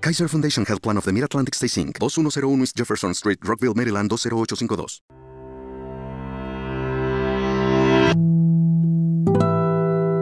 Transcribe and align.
Kaiser 0.00 0.28
Foundation 0.28 0.64
Health 0.64 0.80
Plan 0.80 0.96
of 0.96 1.04
the 1.04 1.12
Mid-Atlantic 1.12 1.54
Stay 1.54 1.66
Inc., 1.66 1.98
2101 1.98 2.62
East 2.62 2.74
Jefferson 2.74 3.12
Street, 3.12 3.38
Rockville, 3.42 3.74
Maryland 3.74 4.08
20852. 4.08 5.02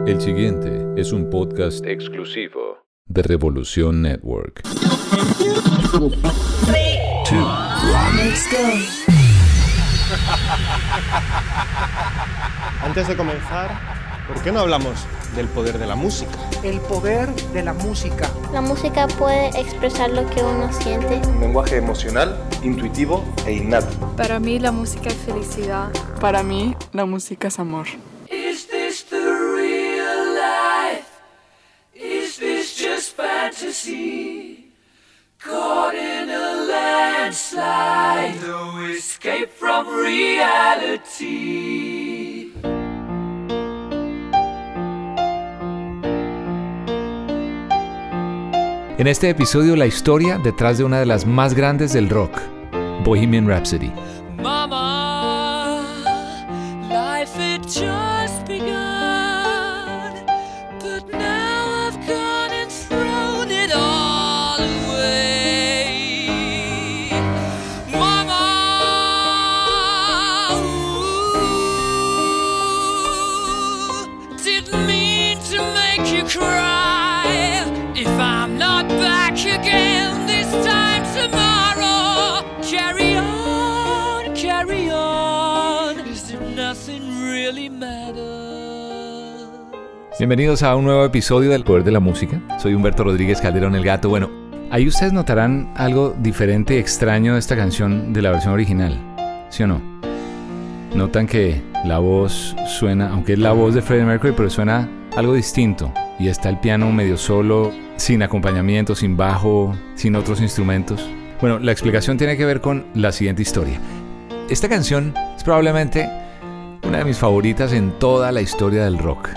El 0.05 0.19
siguiente 0.19 0.85
es 0.97 1.13
un 1.13 1.29
podcast 1.29 1.85
exclusivo 1.85 2.79
de 3.05 3.23
Revolución 3.23 4.01
Network. 4.01 4.63
Antes 12.83 13.07
de 13.07 13.15
comenzar, 13.15 14.08
¿por 14.29 14.41
qué 14.43 14.51
no 14.51 14.59
hablamos 14.59 14.93
del 15.35 15.47
poder 15.47 15.79
de 15.79 15.87
la 15.87 15.95
música? 15.95 16.31
El 16.63 16.79
poder 16.81 17.33
de 17.51 17.63
la 17.63 17.73
música. 17.73 18.29
La 18.53 18.61
música 18.61 19.07
puede 19.07 19.47
expresar 19.59 20.11
lo 20.11 20.29
que 20.29 20.43
uno 20.43 20.71
siente. 20.71 21.19
Un 21.27 21.41
lenguaje 21.41 21.77
emocional, 21.77 22.37
intuitivo 22.63 23.25
e 23.45 23.53
innato. 23.53 23.89
Para 24.15 24.39
mí 24.39 24.59
la 24.59 24.71
música 24.71 25.09
es 25.09 25.17
felicidad. 25.17 25.89
Para 26.21 26.43
mí 26.43 26.75
la 26.93 27.05
música 27.05 27.47
es 27.47 27.57
amor. 27.59 27.87
Is 28.29 28.67
this 28.67 29.03
the 29.09 29.17
real 29.17 30.35
life? 30.35 31.07
Is 31.95 32.37
this 32.37 32.77
just 32.77 33.15
fantasy? 33.17 34.71
Caught 35.39 35.95
in 35.95 36.29
a 36.29 36.67
landslide, 36.67 38.35
no 38.45 38.85
escape 38.89 39.49
from 39.49 39.87
reality. 39.87 41.39
En 48.99 49.07
este 49.07 49.29
episodio 49.29 49.77
la 49.77 49.87
historia 49.87 50.37
detrás 50.39 50.77
de 50.77 50.83
una 50.83 50.99
de 50.99 51.05
las 51.05 51.25
más 51.25 51.53
grandes 51.53 51.93
del 51.93 52.09
rock, 52.09 52.37
Bohemian 53.05 53.47
Rhapsody. 53.47 53.93
Bienvenidos 90.19 90.63
a 90.63 90.75
un 90.75 90.83
nuevo 90.83 91.05
episodio 91.05 91.49
del 91.49 91.63
Poder 91.63 91.85
de 91.85 91.91
la 91.91 92.01
Música. 92.01 92.41
Soy 92.59 92.73
Humberto 92.73 93.05
Rodríguez 93.05 93.39
Calderón 93.39 93.73
el 93.75 93.85
Gato. 93.85 94.09
Bueno, 94.09 94.29
ahí 94.69 94.85
ustedes 94.85 95.13
notarán 95.13 95.71
algo 95.75 96.13
diferente 96.19 96.75
y 96.75 96.77
extraño 96.77 97.33
de 97.33 97.39
esta 97.39 97.55
canción 97.55 98.11
de 98.11 98.21
la 98.21 98.31
versión 98.31 98.53
original, 98.53 98.99
¿sí 99.49 99.63
o 99.63 99.67
no? 99.67 99.81
Notan 100.93 101.25
que 101.25 101.61
la 101.85 101.99
voz 101.99 102.53
suena, 102.67 103.09
aunque 103.09 103.33
es 103.33 103.39
la 103.39 103.53
voz 103.53 103.73
de 103.73 103.81
Freddie 103.81 104.05
Mercury, 104.05 104.33
pero 104.35 104.49
suena 104.49 104.89
algo 105.15 105.33
distinto. 105.33 105.93
Y 106.19 106.27
está 106.27 106.49
el 106.49 106.59
piano 106.59 106.91
medio 106.91 107.15
solo, 107.15 107.71
sin 107.99 108.23
acompañamiento, 108.23 108.95
sin 108.95 109.17
bajo, 109.17 109.75
sin 109.95 110.15
otros 110.15 110.41
instrumentos. 110.41 111.05
Bueno, 111.41 111.59
la 111.59 111.71
explicación 111.71 112.17
tiene 112.17 112.37
que 112.37 112.45
ver 112.45 112.61
con 112.61 112.85
la 112.95 113.11
siguiente 113.11 113.41
historia. 113.41 113.79
Esta 114.49 114.69
canción 114.69 115.13
es 115.35 115.43
probablemente 115.43 116.09
una 116.83 116.99
de 116.99 117.05
mis 117.05 117.17
favoritas 117.17 117.73
en 117.73 117.91
toda 117.99 118.31
la 118.31 118.41
historia 118.41 118.85
del 118.85 118.97
rock. 118.97 119.29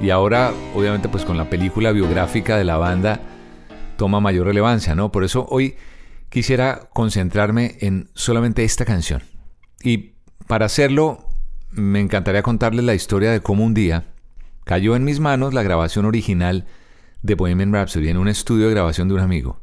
Y 0.00 0.10
ahora, 0.10 0.52
obviamente, 0.74 1.08
pues 1.08 1.24
con 1.24 1.36
la 1.36 1.48
película 1.48 1.92
biográfica 1.92 2.56
de 2.56 2.64
la 2.64 2.78
banda 2.78 3.20
toma 3.96 4.20
mayor 4.20 4.46
relevancia, 4.46 4.94
¿no? 4.94 5.12
Por 5.12 5.22
eso 5.22 5.46
hoy 5.50 5.76
quisiera 6.30 6.88
concentrarme 6.92 7.76
en 7.80 8.08
solamente 8.14 8.64
esta 8.64 8.84
canción. 8.84 9.22
Y 9.82 10.14
para 10.46 10.66
hacerlo, 10.66 11.28
me 11.70 12.00
encantaría 12.00 12.42
contarles 12.42 12.84
la 12.84 12.94
historia 12.94 13.30
de 13.30 13.40
cómo 13.40 13.64
un 13.64 13.74
día 13.74 14.04
cayó 14.64 14.96
en 14.96 15.04
mis 15.04 15.20
manos 15.20 15.54
la 15.54 15.62
grabación 15.62 16.06
original 16.06 16.66
de 17.22 17.34
Bohemian 17.34 17.72
Rhapsody 17.72 18.08
en 18.08 18.16
un 18.16 18.28
estudio 18.28 18.66
de 18.66 18.72
grabación 18.72 19.08
de 19.08 19.14
un 19.14 19.20
amigo. 19.20 19.60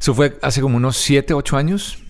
Eso 0.00 0.14
fue 0.14 0.38
hace 0.42 0.60
como 0.60 0.76
unos 0.76 0.96
7, 0.96 1.34
8 1.34 1.56
años. 1.56 2.02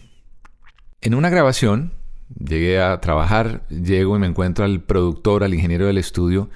En 1.01 1.15
una 1.15 1.31
grabación, 1.31 1.93
llegué 2.39 2.81
a 2.81 3.01
trabajar, 3.01 3.67
llego 3.69 4.17
y 4.17 4.19
me 4.19 4.27
encuentro 4.27 4.65
al 4.65 4.81
productor, 4.83 5.45
al 5.45 5.55
ingeniero 5.55 5.87
del 5.87 5.99
estudio, 5.99 6.49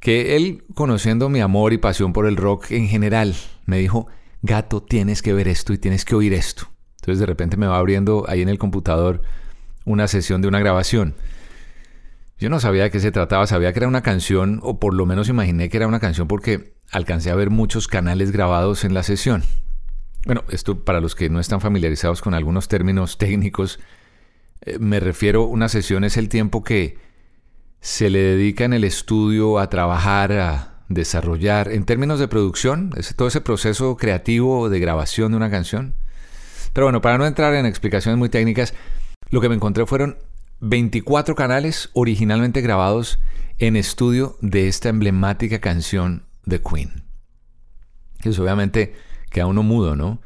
que 0.00 0.36
él, 0.36 0.64
conociendo 0.74 1.28
mi 1.28 1.40
amor 1.40 1.72
y 1.72 1.78
pasión 1.78 2.12
por 2.12 2.26
el 2.26 2.36
rock 2.36 2.70
en 2.70 2.88
general, 2.88 3.34
me 3.66 3.78
dijo, 3.78 4.06
gato, 4.42 4.82
tienes 4.82 5.22
que 5.22 5.32
ver 5.32 5.48
esto 5.48 5.72
y 5.72 5.78
tienes 5.78 6.04
que 6.04 6.14
oír 6.14 6.32
esto. 6.32 6.68
Entonces 7.00 7.20
de 7.20 7.26
repente 7.26 7.56
me 7.56 7.66
va 7.66 7.78
abriendo 7.78 8.24
ahí 8.28 8.42
en 8.42 8.48
el 8.48 8.58
computador 8.58 9.22
una 9.84 10.08
sesión 10.08 10.40
de 10.40 10.48
una 10.48 10.60
grabación. 10.60 11.14
Yo 12.38 12.50
no 12.50 12.60
sabía 12.60 12.84
de 12.84 12.90
qué 12.90 13.00
se 13.00 13.12
trataba, 13.12 13.46
sabía 13.46 13.72
que 13.72 13.78
era 13.78 13.88
una 13.88 14.02
canción, 14.02 14.60
o 14.62 14.80
por 14.80 14.94
lo 14.94 15.06
menos 15.06 15.28
imaginé 15.28 15.68
que 15.68 15.76
era 15.76 15.86
una 15.86 16.00
canción 16.00 16.26
porque 16.26 16.74
alcancé 16.90 17.30
a 17.30 17.36
ver 17.36 17.50
muchos 17.50 17.88
canales 17.88 18.32
grabados 18.32 18.84
en 18.84 18.94
la 18.94 19.02
sesión. 19.02 19.44
Bueno, 20.26 20.42
esto 20.48 20.84
para 20.84 21.00
los 21.00 21.14
que 21.14 21.28
no 21.28 21.38
están 21.38 21.60
familiarizados 21.60 22.22
con 22.22 22.34
algunos 22.34 22.68
términos 22.68 23.18
técnicos, 23.18 23.78
eh, 24.62 24.78
me 24.78 25.00
refiero, 25.00 25.44
una 25.44 25.68
sesión 25.68 26.04
es 26.04 26.16
el 26.16 26.28
tiempo 26.28 26.64
que 26.64 26.98
se 27.80 28.10
le 28.10 28.20
dedica 28.20 28.64
en 28.64 28.72
el 28.72 28.84
estudio 28.84 29.58
a 29.58 29.68
trabajar, 29.68 30.32
a 30.32 30.74
desarrollar, 30.88 31.70
en 31.70 31.84
términos 31.84 32.18
de 32.18 32.28
producción, 32.28 32.90
todo 33.16 33.28
ese 33.28 33.40
proceso 33.40 33.96
creativo 33.96 34.70
de 34.70 34.80
grabación 34.80 35.32
de 35.32 35.36
una 35.36 35.50
canción. 35.50 35.94
Pero 36.72 36.86
bueno, 36.86 37.00
para 37.00 37.18
no 37.18 37.26
entrar 37.26 37.54
en 37.54 37.66
explicaciones 37.66 38.18
muy 38.18 38.28
técnicas, 38.28 38.74
lo 39.30 39.40
que 39.40 39.48
me 39.48 39.54
encontré 39.54 39.86
fueron 39.86 40.16
24 40.66 41.34
canales 41.34 41.90
originalmente 41.92 42.62
grabados 42.62 43.18
en 43.58 43.76
estudio 43.76 44.38
de 44.40 44.66
esta 44.66 44.88
emblemática 44.88 45.60
canción 45.60 46.24
de 46.46 46.62
Queen. 46.62 47.04
Eso 48.22 48.42
obviamente 48.42 48.94
queda 49.28 49.44
uno 49.44 49.62
mudo, 49.62 49.94
¿no? 49.94 50.22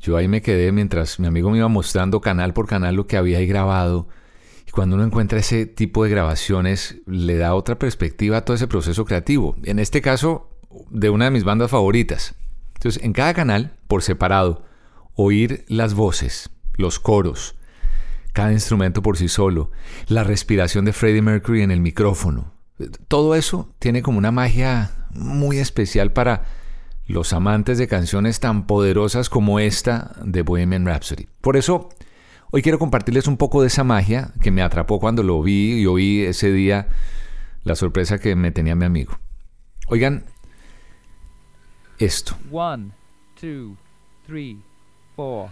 Yo 0.00 0.16
ahí 0.16 0.26
me 0.26 0.42
quedé 0.42 0.72
mientras 0.72 1.20
mi 1.20 1.28
amigo 1.28 1.48
me 1.48 1.58
iba 1.58 1.68
mostrando 1.68 2.20
canal 2.20 2.54
por 2.54 2.66
canal 2.66 2.96
lo 2.96 3.06
que 3.06 3.16
había 3.16 3.38
ahí 3.38 3.46
grabado. 3.46 4.08
Y 4.66 4.72
cuando 4.72 4.96
uno 4.96 5.04
encuentra 5.04 5.38
ese 5.38 5.66
tipo 5.66 6.02
de 6.02 6.10
grabaciones, 6.10 6.96
le 7.06 7.36
da 7.36 7.54
otra 7.54 7.78
perspectiva 7.78 8.38
a 8.38 8.44
todo 8.44 8.56
ese 8.56 8.66
proceso 8.66 9.04
creativo. 9.04 9.54
En 9.62 9.78
este 9.78 10.02
caso, 10.02 10.50
de 10.90 11.08
una 11.08 11.26
de 11.26 11.30
mis 11.30 11.44
bandas 11.44 11.70
favoritas. 11.70 12.34
Entonces, 12.74 13.00
en 13.04 13.12
cada 13.12 13.32
canal, 13.32 13.78
por 13.86 14.02
separado, 14.02 14.64
oír 15.14 15.64
las 15.68 15.94
voces, 15.94 16.50
los 16.74 16.98
coros, 16.98 17.54
cada 18.32 18.52
instrumento 18.52 19.02
por 19.02 19.16
sí 19.16 19.28
solo, 19.28 19.70
la 20.08 20.24
respiración 20.24 20.84
de 20.84 20.92
Freddie 20.92 21.22
Mercury 21.22 21.62
en 21.62 21.70
el 21.70 21.80
micrófono. 21.80 22.52
Todo 23.08 23.34
eso 23.34 23.72
tiene 23.78 24.02
como 24.02 24.18
una 24.18 24.32
magia 24.32 24.90
muy 25.10 25.58
especial 25.58 26.12
para 26.12 26.44
los 27.06 27.32
amantes 27.32 27.78
de 27.78 27.88
canciones 27.88 28.40
tan 28.40 28.66
poderosas 28.66 29.28
como 29.28 29.60
esta 29.60 30.12
de 30.24 30.42
Bohemian 30.42 30.86
Rhapsody. 30.86 31.28
Por 31.40 31.56
eso, 31.56 31.90
Hoy 32.54 32.60
quiero 32.60 32.78
compartirles 32.78 33.28
un 33.28 33.38
poco 33.38 33.62
de 33.62 33.68
esa 33.68 33.82
magia 33.82 34.30
que 34.42 34.50
me 34.50 34.60
atrapó 34.60 35.00
cuando 35.00 35.22
lo 35.22 35.42
vi 35.42 35.80
y 35.80 35.86
oí 35.86 36.20
ese 36.20 36.52
día 36.52 36.86
la 37.64 37.74
sorpresa 37.74 38.18
que 38.18 38.36
me 38.36 38.50
tenía 38.50 38.74
mi 38.74 38.84
amigo. 38.84 39.18
Oigan, 39.88 40.26
esto. 41.98 42.36
One, 42.50 42.90
two, 43.40 43.78
three, 44.26 44.60
four. 45.16 45.48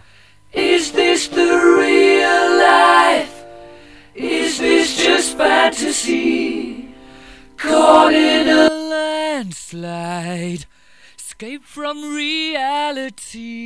Is 0.53 0.91
this 0.91 1.27
the 1.29 1.57
real 1.77 2.57
life? 2.57 3.45
Is 4.13 4.57
this 4.59 4.97
just 4.97 5.37
fantasy? 5.37 6.93
Caught 7.57 8.13
in 8.13 8.49
a 8.49 8.69
landslide, 8.69 10.65
escape 11.17 11.63
from 11.63 12.13
reality. 12.13 13.59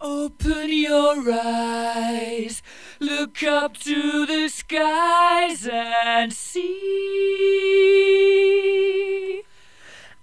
Open 0.00 0.70
your 0.70 1.16
eyes, 1.32 2.62
look 3.00 3.42
up 3.42 3.76
to 3.78 4.26
the 4.26 4.48
skies 4.48 5.66
and 5.66 6.32
see. 6.32 6.68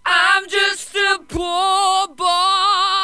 I'm 0.05 0.47
just 0.47 0.95
a 0.95 1.19
poor 1.27 2.07
boy, 2.15 2.94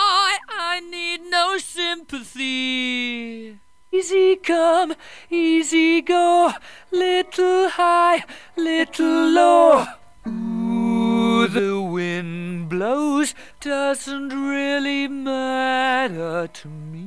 no 1.32 1.58
sympathy. 1.58 3.58
Easy 3.94 4.38
come, 4.46 4.96
easy 5.30 6.02
go, 6.02 6.52
little 6.92 7.70
high, 7.70 8.24
little 8.58 9.30
low. 9.30 9.86
Ooh, 10.28 11.48
the 11.48 11.82
wind 11.82 12.70
blows, 12.70 13.34
doesn't 13.62 14.30
really 14.30 15.08
matter 15.08 16.50
to 16.50 16.68
me. 16.68 17.02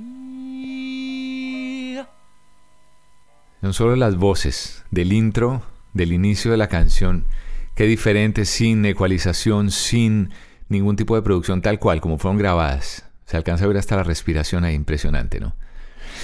Son 3.60 3.72
solo 3.72 3.96
las 3.96 4.16
voces 4.16 4.84
del 4.90 5.12
intro, 5.12 5.62
del 5.92 6.12
inicio 6.12 6.50
de 6.50 6.56
la 6.56 6.68
canción. 6.68 7.26
Qué 7.74 7.84
diferente 7.84 8.46
sin 8.46 8.84
ecualización, 8.84 9.70
sin 9.70 10.32
ningún 10.68 10.96
tipo 10.96 11.14
de 11.14 11.22
producción 11.22 11.62
tal 11.62 11.78
cual 11.78 12.00
como 12.00 12.18
fueron 12.18 12.38
grabadas. 12.38 13.04
Se 13.34 13.38
alcanza 13.38 13.64
a 13.64 13.66
ver 13.66 13.78
hasta 13.78 13.96
la 13.96 14.04
respiración 14.04 14.62
ahí, 14.62 14.76
impresionante, 14.76 15.40
¿no? 15.40 15.56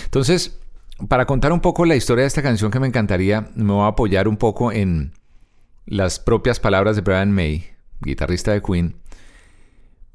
Entonces, 0.05 0.61
para 1.09 1.27
contar 1.27 1.53
un 1.53 1.59
poco 1.59 1.85
la 1.85 1.97
historia 1.97 2.23
de 2.23 2.29
esta 2.29 2.41
canción 2.41 2.71
que 2.71 2.79
me 2.79 2.87
encantaría, 2.87 3.51
me 3.57 3.73
voy 3.73 3.83
a 3.83 3.89
apoyar 3.89 4.29
un 4.29 4.37
poco 4.37 4.71
en 4.71 5.11
las 5.87 6.21
propias 6.21 6.61
palabras 6.61 6.95
de 6.95 7.03
Brian 7.03 7.33
May, 7.33 7.67
guitarrista 8.01 8.53
de 8.53 8.63
Queen, 8.63 8.95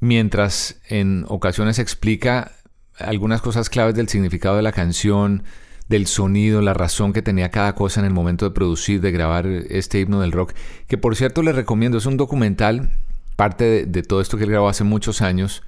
mientras 0.00 0.80
en 0.88 1.26
ocasiones 1.28 1.78
explica 1.78 2.52
algunas 2.98 3.42
cosas 3.42 3.68
claves 3.68 3.94
del 3.94 4.08
significado 4.08 4.56
de 4.56 4.62
la 4.62 4.72
canción, 4.72 5.42
del 5.90 6.06
sonido, 6.06 6.62
la 6.62 6.72
razón 6.72 7.12
que 7.12 7.20
tenía 7.20 7.50
cada 7.50 7.74
cosa 7.74 8.00
en 8.00 8.06
el 8.06 8.14
momento 8.14 8.46
de 8.46 8.52
producir, 8.52 9.02
de 9.02 9.12
grabar 9.12 9.46
este 9.46 10.00
himno 10.00 10.22
del 10.22 10.32
rock, 10.32 10.54
que 10.86 10.96
por 10.96 11.14
cierto 11.14 11.42
les 11.42 11.56
recomiendo, 11.56 11.98
es 11.98 12.06
un 12.06 12.16
documental, 12.16 12.90
parte 13.36 13.84
de, 13.84 14.02
todo 14.02 14.22
esto 14.22 14.38
que 14.38 14.44
él 14.44 14.50
grabó 14.50 14.70
hace 14.70 14.82
muchos 14.82 15.20
años, 15.20 15.62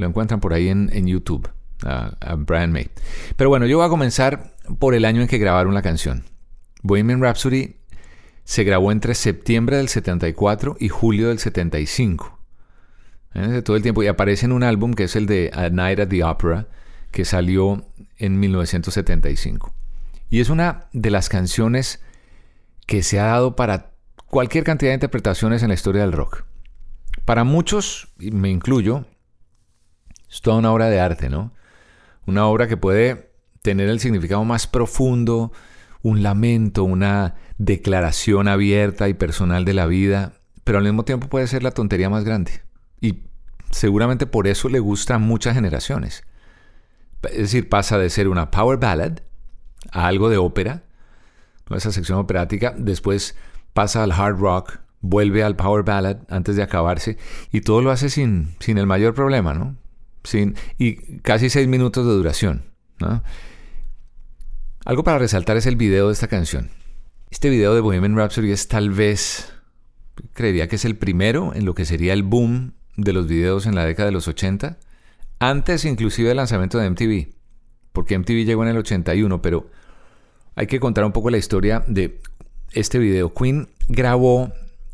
lo 0.00 0.06
encuentran 0.06 0.40
por 0.40 0.54
ahí 0.54 0.68
en, 0.68 1.06
YouTube, 1.06 1.48
a, 1.84 2.34
Brian 2.36 2.72
May. 2.72 2.90
Pero 3.36 3.50
bueno, 3.50 3.66
yo 3.66 3.76
voy 3.76 3.86
a 3.86 3.90
comenzar 3.90 4.54
por 4.78 4.94
el 4.94 5.04
año 5.04 5.20
en 5.20 5.28
que 5.28 5.38
grabaron 5.38 5.74
la 5.74 5.82
canción. 5.82 6.24
Bohemian 6.82 7.20
Rhapsody 7.20 7.76
se 8.44 8.64
grabó 8.64 8.92
entre 8.92 9.14
septiembre 9.14 9.76
del 9.76 9.88
74 9.88 10.78
y 10.80 10.88
julio 10.88 11.28
del 11.28 11.38
75. 11.38 12.38
¿Eh? 13.34 13.62
Todo 13.62 13.76
el 13.76 13.82
tiempo. 13.82 14.02
Y 14.02 14.06
aparece 14.06 14.46
en 14.46 14.52
un 14.52 14.62
álbum 14.62 14.94
que 14.94 15.04
es 15.04 15.16
el 15.16 15.26
de 15.26 15.50
A 15.52 15.68
Night 15.68 16.00
at 16.00 16.08
the 16.08 16.24
Opera, 16.24 16.66
que 17.10 17.26
salió 17.26 17.84
en 18.16 18.40
1975. 18.40 19.74
Y 20.30 20.40
es 20.40 20.48
una 20.48 20.86
de 20.94 21.10
las 21.10 21.28
canciones 21.28 22.00
que 22.86 23.02
se 23.02 23.20
ha 23.20 23.26
dado 23.26 23.54
para 23.54 23.92
cualquier 24.26 24.64
cantidad 24.64 24.92
de 24.92 24.94
interpretaciones 24.94 25.62
en 25.62 25.68
la 25.68 25.74
historia 25.74 26.00
del 26.00 26.12
rock. 26.12 26.44
Para 27.26 27.44
muchos, 27.44 28.08
y 28.18 28.30
me 28.30 28.48
incluyo, 28.48 29.04
es 30.30 30.40
toda 30.40 30.58
una 30.58 30.72
obra 30.72 30.88
de 30.88 31.00
arte, 31.00 31.28
¿no? 31.28 31.52
Una 32.26 32.46
obra 32.46 32.68
que 32.68 32.76
puede 32.76 33.30
tener 33.62 33.88
el 33.88 34.00
significado 34.00 34.44
más 34.44 34.66
profundo, 34.66 35.52
un 36.02 36.22
lamento, 36.22 36.84
una 36.84 37.34
declaración 37.58 38.48
abierta 38.48 39.08
y 39.08 39.14
personal 39.14 39.64
de 39.64 39.74
la 39.74 39.86
vida, 39.86 40.34
pero 40.64 40.78
al 40.78 40.84
mismo 40.84 41.04
tiempo 41.04 41.28
puede 41.28 41.46
ser 41.46 41.62
la 41.62 41.72
tontería 41.72 42.08
más 42.08 42.24
grande. 42.24 42.62
Y 43.00 43.24
seguramente 43.70 44.26
por 44.26 44.46
eso 44.46 44.68
le 44.68 44.78
gusta 44.78 45.16
a 45.16 45.18
muchas 45.18 45.54
generaciones. 45.54 46.24
Es 47.24 47.38
decir, 47.38 47.68
pasa 47.68 47.98
de 47.98 48.08
ser 48.08 48.28
una 48.28 48.50
power 48.50 48.78
ballad 48.78 49.18
a 49.92 50.06
algo 50.06 50.30
de 50.30 50.38
ópera, 50.38 50.84
¿no? 51.68 51.76
esa 51.76 51.92
sección 51.92 52.18
operática, 52.18 52.74
después 52.76 53.36
pasa 53.72 54.02
al 54.02 54.12
hard 54.12 54.38
rock, 54.38 54.78
vuelve 55.00 55.42
al 55.42 55.56
power 55.56 55.84
ballad 55.84 56.18
antes 56.28 56.56
de 56.56 56.62
acabarse, 56.62 57.18
y 57.52 57.60
todo 57.60 57.82
lo 57.82 57.90
hace 57.90 58.08
sin, 58.10 58.54
sin 58.60 58.78
el 58.78 58.86
mayor 58.86 59.14
problema, 59.14 59.54
¿no? 59.54 59.76
Y 60.78 61.18
casi 61.18 61.50
seis 61.50 61.66
minutos 61.68 62.06
de 62.06 62.12
duración. 62.12 62.64
¿no? 62.98 63.22
Algo 64.84 65.04
para 65.04 65.18
resaltar 65.18 65.56
es 65.56 65.66
el 65.66 65.76
video 65.76 66.08
de 66.08 66.12
esta 66.12 66.28
canción. 66.28 66.70
Este 67.30 67.48
video 67.48 67.74
de 67.74 67.80
Bohemian 67.80 68.16
Rhapsody 68.16 68.50
es 68.50 68.68
tal 68.68 68.90
vez, 68.90 69.52
creería 70.32 70.68
que 70.68 70.76
es 70.76 70.84
el 70.84 70.96
primero 70.96 71.54
en 71.54 71.64
lo 71.64 71.74
que 71.74 71.84
sería 71.84 72.12
el 72.12 72.22
boom 72.22 72.72
de 72.96 73.12
los 73.12 73.26
videos 73.28 73.66
en 73.66 73.74
la 73.74 73.84
década 73.84 74.06
de 74.06 74.12
los 74.12 74.26
80, 74.26 74.78
antes 75.38 75.84
inclusive 75.84 76.28
del 76.28 76.38
lanzamiento 76.38 76.78
de 76.78 76.90
MTV, 76.90 77.34
porque 77.92 78.18
MTV 78.18 78.44
llegó 78.44 78.62
en 78.62 78.70
el 78.70 78.78
81, 78.78 79.40
pero 79.42 79.70
hay 80.56 80.66
que 80.66 80.80
contar 80.80 81.04
un 81.04 81.12
poco 81.12 81.30
la 81.30 81.38
historia 81.38 81.84
de 81.86 82.20
este 82.72 82.98
video. 82.98 83.32
Queen 83.32 83.68
grabó 83.88 84.52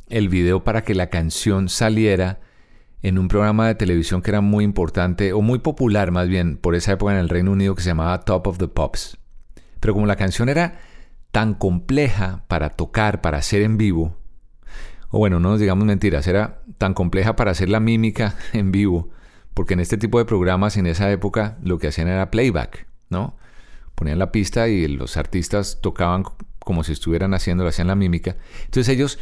el 0.09 0.29
video 0.29 0.63
para 0.63 0.85
que 0.85 0.95
la 0.95 1.09
canción 1.09 1.69
saliera 1.69 2.41
en 3.03 3.19
un 3.19 3.29
programa 3.29 3.69
de 3.69 3.75
televisión 3.75 4.23
que 4.23 4.31
era 4.31 4.41
muy 4.41 4.65
importante, 4.65 5.33
o 5.33 5.41
muy 5.41 5.59
popular 5.59 6.11
más 6.11 6.29
bien, 6.29 6.57
por 6.57 6.75
esa 6.75 6.93
época 6.93 7.13
en 7.13 7.19
el 7.19 7.29
Reino 7.29 7.53
Unido, 7.53 7.75
que 7.75 7.83
se 7.83 7.91
llamaba 7.91 8.21
Top 8.21 8.47
of 8.47 8.59
the 8.59 8.69
Pops. 8.69 9.19
Pero 9.81 9.95
como 9.95 10.07
la 10.07 10.17
canción 10.17 10.49
era 10.49 10.81
tan 11.31 11.55
compleja 11.55 12.45
para 12.49 12.71
tocar, 12.71 13.21
para 13.21 13.39
hacer 13.39 13.63
en 13.63 13.77
vivo, 13.77 14.17
o 15.11 15.19
bueno, 15.19 15.41
no 15.41 15.51
nos 15.51 15.61
digamos 15.61 15.85
mentiras, 15.85 16.27
era 16.27 16.63
tan 16.79 16.95
compleja 16.95 17.37
para 17.37 17.51
hacer 17.51 17.69
la 17.69 17.81
mímica 17.81 18.35
en 18.53 18.73
vivo, 18.73 19.11
porque 19.55 19.75
en 19.75 19.81
este 19.81 19.99
tipo 19.99 20.19
de 20.19 20.25
programas 20.25 20.77
en 20.77 20.87
esa 20.87 21.11
época 21.11 21.59
lo 21.63 21.79
que 21.79 21.89
hacían 21.89 22.09
era 22.09 22.31
playback, 22.31 22.87
¿no? 23.09 23.37
Ponían 23.95 24.19
la 24.19 24.31
pista 24.31 24.69
y 24.69 24.89
los 24.89 25.17
artistas 25.17 25.79
tocaban 25.81 26.25
como 26.59 26.85
si 26.85 26.93
estuvieran 26.93 27.33
haciendo, 27.33 27.67
hacían 27.67 27.87
la 27.87 27.95
mímica. 27.95 28.37
Entonces 28.65 28.89
ellos 28.95 29.19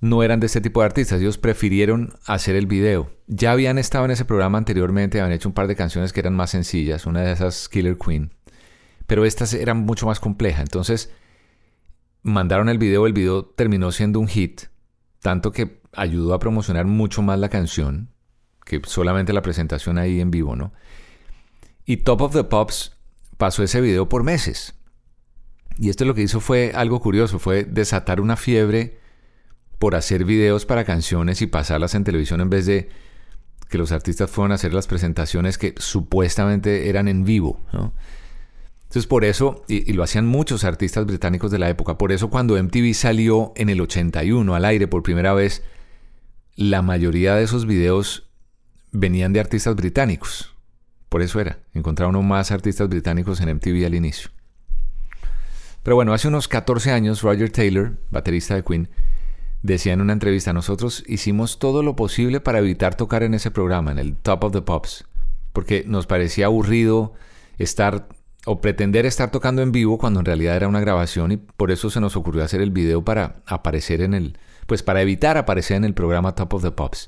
no 0.00 0.22
eran 0.22 0.40
de 0.40 0.46
este 0.46 0.60
tipo 0.60 0.80
de 0.80 0.86
artistas, 0.86 1.20
ellos 1.20 1.38
prefirieron 1.38 2.14
hacer 2.26 2.56
el 2.56 2.66
video. 2.66 3.10
Ya 3.26 3.52
habían 3.52 3.78
estado 3.78 4.04
en 4.04 4.10
ese 4.10 4.24
programa 4.24 4.58
anteriormente, 4.58 5.20
habían 5.20 5.34
hecho 5.34 5.48
un 5.48 5.54
par 5.54 5.66
de 5.66 5.76
canciones 5.76 6.12
que 6.12 6.20
eran 6.20 6.34
más 6.34 6.50
sencillas, 6.50 7.06
una 7.06 7.22
de 7.22 7.32
esas 7.32 7.68
Killer 7.68 7.96
Queen 7.96 8.30
pero 9.06 9.24
estas 9.24 9.52
eran 9.54 9.78
mucho 9.78 10.06
más 10.06 10.20
complejas. 10.20 10.62
Entonces 10.62 11.10
mandaron 12.22 12.68
el 12.68 12.78
video, 12.78 13.06
el 13.06 13.12
video 13.12 13.44
terminó 13.44 13.92
siendo 13.92 14.20
un 14.20 14.28
hit, 14.28 14.62
tanto 15.20 15.52
que 15.52 15.80
ayudó 15.92 16.34
a 16.34 16.38
promocionar 16.38 16.86
mucho 16.86 17.22
más 17.22 17.38
la 17.38 17.48
canción 17.48 18.10
que 18.64 18.80
solamente 18.86 19.32
la 19.32 19.42
presentación 19.42 19.98
ahí 19.98 20.20
en 20.20 20.30
vivo, 20.30 20.56
¿no? 20.56 20.72
Y 21.84 21.98
Top 21.98 22.22
of 22.22 22.32
the 22.32 22.44
Pops 22.44 22.96
pasó 23.36 23.62
ese 23.62 23.82
video 23.82 24.08
por 24.08 24.22
meses. 24.22 24.74
Y 25.76 25.90
esto 25.90 26.06
lo 26.06 26.14
que 26.14 26.22
hizo 26.22 26.40
fue 26.40 26.72
algo 26.74 27.00
curioso, 27.00 27.38
fue 27.38 27.64
desatar 27.64 28.20
una 28.22 28.36
fiebre 28.36 29.00
por 29.78 29.94
hacer 29.94 30.24
videos 30.24 30.66
para 30.66 30.84
canciones 30.84 31.42
y 31.42 31.46
pasarlas 31.46 31.94
en 31.94 32.04
televisión 32.04 32.40
en 32.40 32.50
vez 32.50 32.66
de 32.66 32.88
que 33.68 33.78
los 33.78 33.92
artistas 33.92 34.30
fueran 34.30 34.52
a 34.52 34.54
hacer 34.56 34.72
las 34.72 34.86
presentaciones 34.86 35.58
que 35.58 35.74
supuestamente 35.78 36.88
eran 36.88 37.08
en 37.08 37.24
vivo. 37.24 37.60
Entonces 38.84 39.06
por 39.06 39.24
eso, 39.24 39.64
y, 39.66 39.92
lo 39.92 40.04
hacían 40.04 40.26
muchos 40.26 40.64
artistas 40.64 41.06
británicos 41.06 41.50
de 41.50 41.58
la 41.58 41.68
época, 41.68 41.98
por 41.98 42.12
eso 42.12 42.30
cuando 42.30 42.62
MTV 42.62 42.94
salió 42.94 43.52
en 43.56 43.68
el 43.68 43.80
81 43.80 44.54
al 44.54 44.64
aire 44.64 44.86
por 44.86 45.02
primera 45.02 45.34
vez, 45.34 45.64
la 46.54 46.82
mayoría 46.82 47.34
de 47.34 47.42
esos 47.42 47.66
videos 47.66 48.28
venían 48.92 49.32
de 49.32 49.40
artistas 49.40 49.74
británicos. 49.74 50.54
Por 51.08 51.22
eso 51.22 51.40
era, 51.40 51.58
encontraron 51.74 52.26
más 52.26 52.50
artistas 52.52 52.88
británicos 52.88 53.40
en 53.40 53.56
MTV 53.56 53.86
al 53.86 53.94
inicio. 53.94 54.30
Pero 55.82 55.96
bueno, 55.96 56.14
hace 56.14 56.28
unos 56.28 56.48
14 56.48 56.92
años 56.92 57.22
Roger 57.22 57.50
Taylor, 57.50 57.98
baterista 58.10 58.54
de 58.54 58.62
Queen, 58.62 58.88
decía 59.64 59.94
en 59.94 60.02
una 60.02 60.12
entrevista, 60.12 60.52
nosotros 60.52 61.02
hicimos 61.06 61.58
todo 61.58 61.82
lo 61.82 61.96
posible 61.96 62.38
para 62.38 62.58
evitar 62.58 62.96
tocar 62.96 63.22
en 63.22 63.32
ese 63.32 63.50
programa, 63.50 63.92
en 63.92 63.98
el 63.98 64.14
Top 64.14 64.44
of 64.44 64.52
the 64.52 64.60
Pops, 64.60 65.06
porque 65.54 65.84
nos 65.86 66.06
parecía 66.06 66.46
aburrido 66.46 67.14
estar 67.56 68.06
o 68.44 68.60
pretender 68.60 69.06
estar 69.06 69.30
tocando 69.30 69.62
en 69.62 69.72
vivo 69.72 69.96
cuando 69.96 70.20
en 70.20 70.26
realidad 70.26 70.56
era 70.56 70.68
una 70.68 70.80
grabación 70.80 71.32
y 71.32 71.38
por 71.38 71.70
eso 71.70 71.88
se 71.88 71.98
nos 71.98 72.14
ocurrió 72.14 72.44
hacer 72.44 72.60
el 72.60 72.72
video 72.72 73.06
para 73.06 73.36
aparecer 73.46 74.02
en 74.02 74.12
el, 74.12 74.38
pues 74.66 74.82
para 74.82 75.00
evitar 75.00 75.38
aparecer 75.38 75.78
en 75.78 75.84
el 75.84 75.94
programa 75.94 76.34
Top 76.34 76.52
of 76.52 76.62
the 76.62 76.70
Pops. 76.70 77.06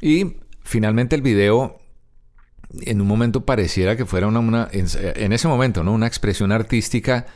Y 0.00 0.38
finalmente 0.62 1.14
el 1.14 1.20
video 1.20 1.78
en 2.80 3.02
un 3.02 3.06
momento 3.06 3.44
pareciera 3.44 3.98
que 3.98 4.06
fuera 4.06 4.28
una, 4.28 4.68
en, 4.72 4.86
en, 4.96 5.32
ese 5.34 5.46
momento, 5.46 5.84
¿no? 5.84 5.92
Una 5.92 6.06
expresión 6.06 6.52
artística 6.52 7.26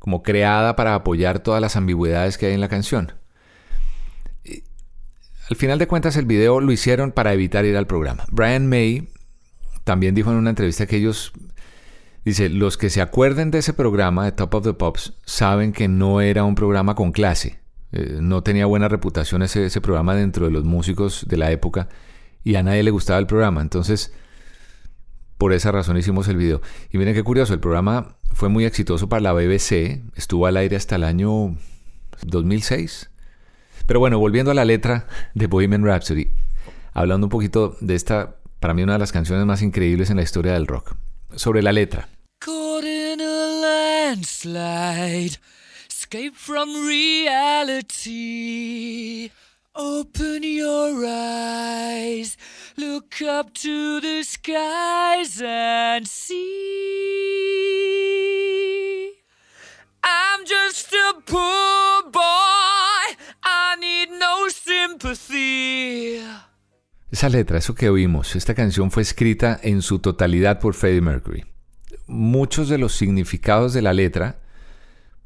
como 0.00 0.24
creada 0.24 0.74
para 0.74 0.96
apoyar 0.96 1.38
todas 1.38 1.60
las 1.60 1.76
ambigüedades 1.76 2.38
que 2.38 2.46
hay 2.46 2.54
en 2.54 2.60
la 2.60 2.68
canción. 2.68 3.12
Al 5.48 5.56
final 5.56 5.78
de 5.78 5.86
cuentas, 5.86 6.16
el 6.16 6.26
video 6.26 6.60
lo 6.60 6.72
hicieron 6.72 7.12
para 7.12 7.32
evitar 7.32 7.64
ir 7.64 7.76
al 7.76 7.86
programa. 7.86 8.24
Brian 8.30 8.66
May 8.66 9.08
también 9.84 10.14
dijo 10.14 10.30
en 10.30 10.38
una 10.38 10.50
entrevista 10.50 10.86
que 10.86 10.96
ellos, 10.96 11.32
dice, 12.24 12.48
los 12.48 12.76
que 12.76 12.90
se 12.90 13.00
acuerden 13.00 13.52
de 13.52 13.58
ese 13.58 13.72
programa 13.72 14.24
de 14.24 14.32
Top 14.32 14.54
of 14.54 14.64
the 14.64 14.74
Pops 14.74 15.14
saben 15.24 15.72
que 15.72 15.86
no 15.86 16.20
era 16.20 16.42
un 16.42 16.56
programa 16.56 16.96
con 16.96 17.12
clase. 17.12 17.60
Eh, 17.92 18.18
no 18.20 18.42
tenía 18.42 18.66
buena 18.66 18.88
reputación 18.88 19.42
ese 19.42 19.80
programa 19.80 20.16
dentro 20.16 20.46
de 20.46 20.50
los 20.50 20.64
músicos 20.64 21.24
de 21.28 21.36
la 21.36 21.52
época 21.52 21.88
y 22.42 22.56
a 22.56 22.62
nadie 22.62 22.82
le 22.82 22.90
gustaba 22.90 23.18
el 23.20 23.26
programa. 23.26 23.60
Entonces, 23.60 24.12
por 25.38 25.52
esa 25.52 25.70
razón 25.70 25.96
hicimos 25.96 26.28
el 26.28 26.36
video. 26.36 26.60
Y 26.90 26.98
miren 26.98 27.14
qué 27.14 27.22
curioso, 27.22 27.54
el 27.54 27.60
programa 27.60 28.16
fue 28.32 28.48
muy 28.48 28.64
exitoso 28.64 29.08
para 29.08 29.20
la 29.20 29.32
BBC, 29.32 30.02
estuvo 30.16 30.46
al 30.46 30.56
aire 30.56 30.76
hasta 30.76 30.96
el 30.96 31.04
año 31.04 31.56
2006. 32.24 33.10
Pero 33.86 34.00
bueno, 34.00 34.18
volviendo 34.18 34.50
a 34.50 34.54
la 34.54 34.64
letra 34.64 35.06
de 35.34 35.46
Bohemian 35.46 35.84
Rhapsody, 35.84 36.28
hablando 36.92 37.26
un 37.26 37.30
poquito 37.30 37.76
de 37.80 37.94
esta, 37.94 38.36
para 38.60 38.74
mí 38.74 38.82
una 38.82 38.94
de 38.94 38.98
las 38.98 39.12
canciones 39.12 39.46
más 39.46 39.62
increíbles 39.62 40.10
en 40.10 40.16
la 40.16 40.22
historia 40.22 40.54
del 40.54 40.66
rock. 40.66 40.96
Sobre 41.34 41.62
la 41.62 41.72
letra. 41.72 42.08
Caught 42.38 42.84
in 42.84 43.20
a 43.20 43.46
landslide, 43.60 45.38
escape 45.88 46.34
from 46.34 46.86
reality. 46.86 48.10
Open 49.74 50.42
your 50.42 51.04
eyes, 51.06 52.38
look 52.78 53.20
up 53.22 53.52
to 53.52 54.00
the 54.00 54.22
skies 54.24 55.42
and 55.44 56.08
see. 56.08 56.46
I'm 60.02 60.46
just 60.46 60.92
a 60.94 61.20
poor 61.26 62.10
boy, 62.10 62.55
I 63.76 63.80
need 63.80 64.08
no 64.18 64.48
sympathy. 64.48 66.20
Esa 67.10 67.28
letra, 67.28 67.58
eso 67.58 67.74
que 67.74 67.88
oímos, 67.88 68.34
esta 68.36 68.54
canción 68.54 68.90
fue 68.90 69.02
escrita 69.02 69.58
en 69.62 69.82
su 69.82 69.98
totalidad 69.98 70.60
por 70.60 70.74
Freddie 70.74 71.00
Mercury. 71.00 71.44
Muchos 72.06 72.68
de 72.68 72.78
los 72.78 72.94
significados 72.94 73.74
de 73.74 73.82
la 73.82 73.92
letra 73.92 74.38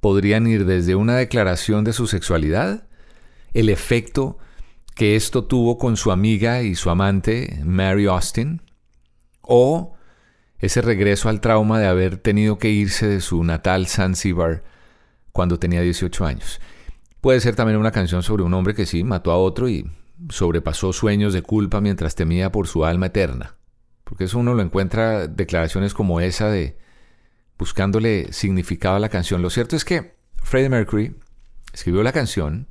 podrían 0.00 0.46
ir 0.46 0.64
desde 0.64 0.94
una 0.94 1.16
declaración 1.16 1.84
de 1.84 1.92
su 1.92 2.06
sexualidad, 2.06 2.88
el 3.54 3.68
efecto 3.68 4.38
que 4.94 5.16
esto 5.16 5.44
tuvo 5.44 5.78
con 5.78 5.96
su 5.96 6.10
amiga 6.10 6.62
y 6.62 6.74
su 6.74 6.90
amante, 6.90 7.60
Mary 7.64 8.06
Austin, 8.06 8.62
o 9.42 9.94
ese 10.58 10.82
regreso 10.82 11.28
al 11.28 11.40
trauma 11.40 11.78
de 11.78 11.86
haber 11.86 12.16
tenido 12.16 12.58
que 12.58 12.70
irse 12.70 13.06
de 13.06 13.20
su 13.20 13.44
natal 13.44 13.86
Zanzibar 13.86 14.64
cuando 15.32 15.58
tenía 15.58 15.82
18 15.82 16.26
años. 16.26 16.60
Puede 17.20 17.40
ser 17.40 17.54
también 17.54 17.78
una 17.78 17.90
canción 17.90 18.22
sobre 18.22 18.42
un 18.42 18.54
hombre 18.54 18.74
que 18.74 18.86
sí 18.86 19.04
mató 19.04 19.30
a 19.30 19.36
otro 19.36 19.68
y 19.68 19.90
sobrepasó 20.30 20.92
sueños 20.92 21.32
de 21.32 21.42
culpa 21.42 21.80
mientras 21.80 22.14
temía 22.14 22.50
por 22.52 22.66
su 22.66 22.84
alma 22.84 23.06
eterna. 23.06 23.56
Porque 24.04 24.24
eso 24.24 24.38
uno 24.38 24.54
lo 24.54 24.62
encuentra 24.62 25.28
declaraciones 25.28 25.94
como 25.94 26.20
esa 26.20 26.48
de 26.48 26.78
buscándole 27.58 28.32
significado 28.32 28.96
a 28.96 29.00
la 29.00 29.10
canción. 29.10 29.42
Lo 29.42 29.50
cierto 29.50 29.76
es 29.76 29.84
que 29.84 30.14
Freddie 30.42 30.70
Mercury 30.70 31.14
escribió 31.72 32.02
la 32.02 32.12
canción 32.12 32.68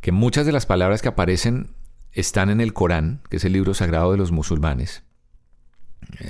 que 0.00 0.12
muchas 0.12 0.46
de 0.46 0.52
las 0.52 0.66
palabras 0.66 1.00
que 1.00 1.08
aparecen 1.08 1.74
están 2.12 2.50
en 2.50 2.60
el 2.60 2.72
Corán, 2.72 3.22
que 3.30 3.36
es 3.36 3.44
el 3.44 3.52
libro 3.52 3.74
sagrado 3.74 4.10
de 4.10 4.18
los 4.18 4.32
musulmanes. 4.32 5.04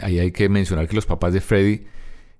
Ahí 0.02 0.18
hay 0.18 0.32
que 0.32 0.48
mencionar 0.48 0.88
que 0.88 0.96
los 0.96 1.06
papás 1.06 1.32
de 1.32 1.40
Freddy 1.40 1.86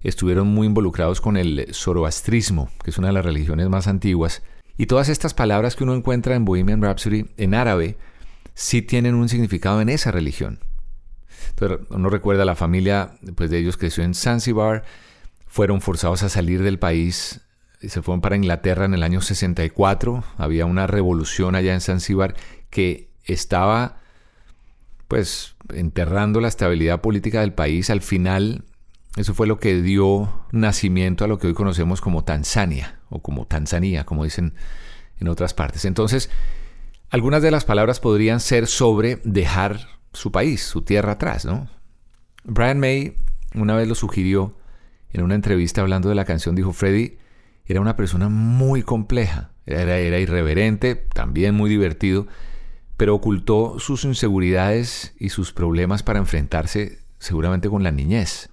estuvieron 0.01 0.49
muy 0.49 0.67
involucrados 0.67 1.21
con 1.21 1.37
el 1.37 1.69
zoroastrismo, 1.73 2.71
que 2.85 2.91
es 2.91 2.99
una 2.99 3.09
de 3.09 3.15
las 3.15 3.25
religiones 3.25 3.69
más 3.69 3.87
antiguas. 3.87 4.43
Y 4.81 4.87
todas 4.87 5.11
estas 5.11 5.35
palabras 5.35 5.77
que 5.77 5.85
uno 5.85 5.95
encuentra 5.95 6.35
en 6.35 6.47
Bohemian 6.47 6.81
Rhapsody 6.81 7.27
en 7.37 7.53
árabe 7.53 7.99
sí 8.55 8.81
tienen 8.81 9.15
un 9.15 9.29
significado 9.29 9.83
en 9.83 9.91
esa 9.91 10.11
religión. 10.11 10.61
Entonces, 11.51 11.87
uno 11.91 12.09
recuerda 12.09 12.47
la 12.47 12.57
familia 12.57 13.11
pues, 13.35 13.51
de 13.51 13.59
ellos 13.59 13.77
creció 13.77 14.05
en 14.05 14.15
Zanzibar, 14.15 14.85
fueron 15.47 15.83
forzados 15.83 16.23
a 16.23 16.31
salir 16.31 16.63
del 16.63 16.79
país 16.79 17.43
se 17.89 18.01
fueron 18.01 18.23
para 18.23 18.37
Inglaterra 18.37 18.87
en 18.87 18.95
el 18.95 19.03
año 19.03 19.21
64. 19.21 20.25
Había 20.39 20.65
una 20.65 20.87
revolución 20.87 21.57
allá 21.57 21.75
en 21.75 21.83
Zanzíbar 21.83 22.35
que 22.71 23.11
estaba 23.25 23.99
pues 25.09 25.57
enterrando 25.75 26.41
la 26.41 26.49
estabilidad 26.49 27.03
política 27.03 27.43
del 27.43 27.53
país. 27.53 27.91
Al 27.91 28.01
final, 28.01 28.65
eso 29.17 29.35
fue 29.35 29.47
lo 29.47 29.59
que 29.59 29.83
dio 29.83 30.45
nacimiento 30.53 31.25
a 31.25 31.29
lo 31.29 31.39
que 31.39 31.49
hoy 31.49 31.55
conocemos 31.55 32.01
como 32.01 32.25
Tanzania 32.25 33.01
o 33.09 33.21
como 33.21 33.47
Tanzania, 33.47 34.05
como 34.05 34.25
dicen 34.25 34.55
en 35.19 35.29
otras 35.29 35.53
partes. 35.53 35.85
Entonces, 35.85 36.31
algunas 37.11 37.43
de 37.43 37.51
las 37.51 37.65
palabras 37.65 37.99
podrían 38.01 38.41
ser 38.41 38.67
sobre 38.67 39.21
dejar 39.25 39.81
su 40.13 40.31
país, 40.31 40.63
su 40.63 40.83
tierra 40.83 41.13
atrás, 41.13 41.45
¿no? 41.45 41.69
Brian 42.45 42.79
May 42.79 43.17
una 43.55 43.75
vez 43.75 43.89
lo 43.89 43.95
sugirió 43.95 44.55
en 45.13 45.23
una 45.23 45.35
entrevista 45.35 45.81
hablando 45.81 46.09
de 46.09 46.15
la 46.15 46.25
canción, 46.25 46.55
dijo, 46.55 46.73
Freddy, 46.73 47.19
era 47.67 47.81
una 47.81 47.97
persona 47.97 48.29
muy 48.29 48.83
compleja, 48.83 49.51
era, 49.67 49.99
era 49.99 50.19
irreverente, 50.19 50.95
también 50.95 51.55
muy 51.55 51.69
divertido, 51.69 52.29
pero 52.97 53.15
ocultó 53.15 53.79
sus 53.81 54.05
inseguridades 54.05 55.15
y 55.19 55.31
sus 55.31 55.53
problemas 55.53 56.03
para 56.03 56.21
enfrentarse 56.21 57.01
seguramente 57.19 57.69
con 57.69 57.83
la 57.83 57.91
niñez. 57.91 58.51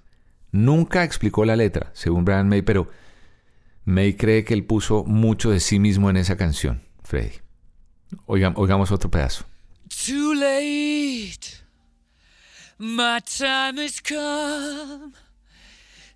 Nunca 0.50 1.04
explicó 1.04 1.44
la 1.44 1.56
letra, 1.56 1.90
según 1.94 2.24
Brian 2.24 2.48
May, 2.48 2.62
pero 2.62 2.88
May 3.84 4.14
cree 4.14 4.44
que 4.44 4.54
él 4.54 4.64
puso 4.64 5.04
mucho 5.04 5.50
de 5.50 5.60
sí 5.60 5.78
mismo 5.78 6.10
en 6.10 6.16
esa 6.16 6.36
canción, 6.36 6.82
Freddy. 7.04 7.40
oigamos 8.26 8.90
otro 8.90 9.10
pedazo. 9.10 9.44
Too 9.88 10.34
late. 10.34 11.64
My 12.78 13.20
time 13.20 13.82
has 13.82 14.00
come. 14.00 15.12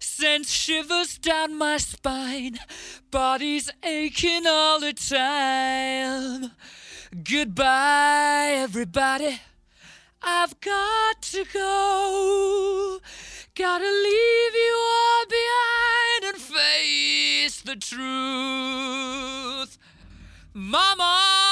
sends 0.02 0.52
shivers 0.52 1.16
down 1.18 1.56
my 1.56 1.78
spine. 1.78 2.58
Body's 3.10 3.70
aching 3.82 4.46
all 4.46 4.78
the 4.80 4.92
time. 4.92 6.52
Goodbye, 7.24 8.52
everybody. 8.56 9.40
I've 10.22 10.60
got 10.60 11.22
to 11.22 11.44
go. 11.52 13.00
Gotta 13.54 13.84
leave 13.84 14.54
you 14.54 14.78
all 14.98 15.26
behind 15.28 16.24
and 16.34 16.40
face 16.40 17.60
the 17.62 17.76
truth. 17.76 19.78
Mama! 20.54 21.42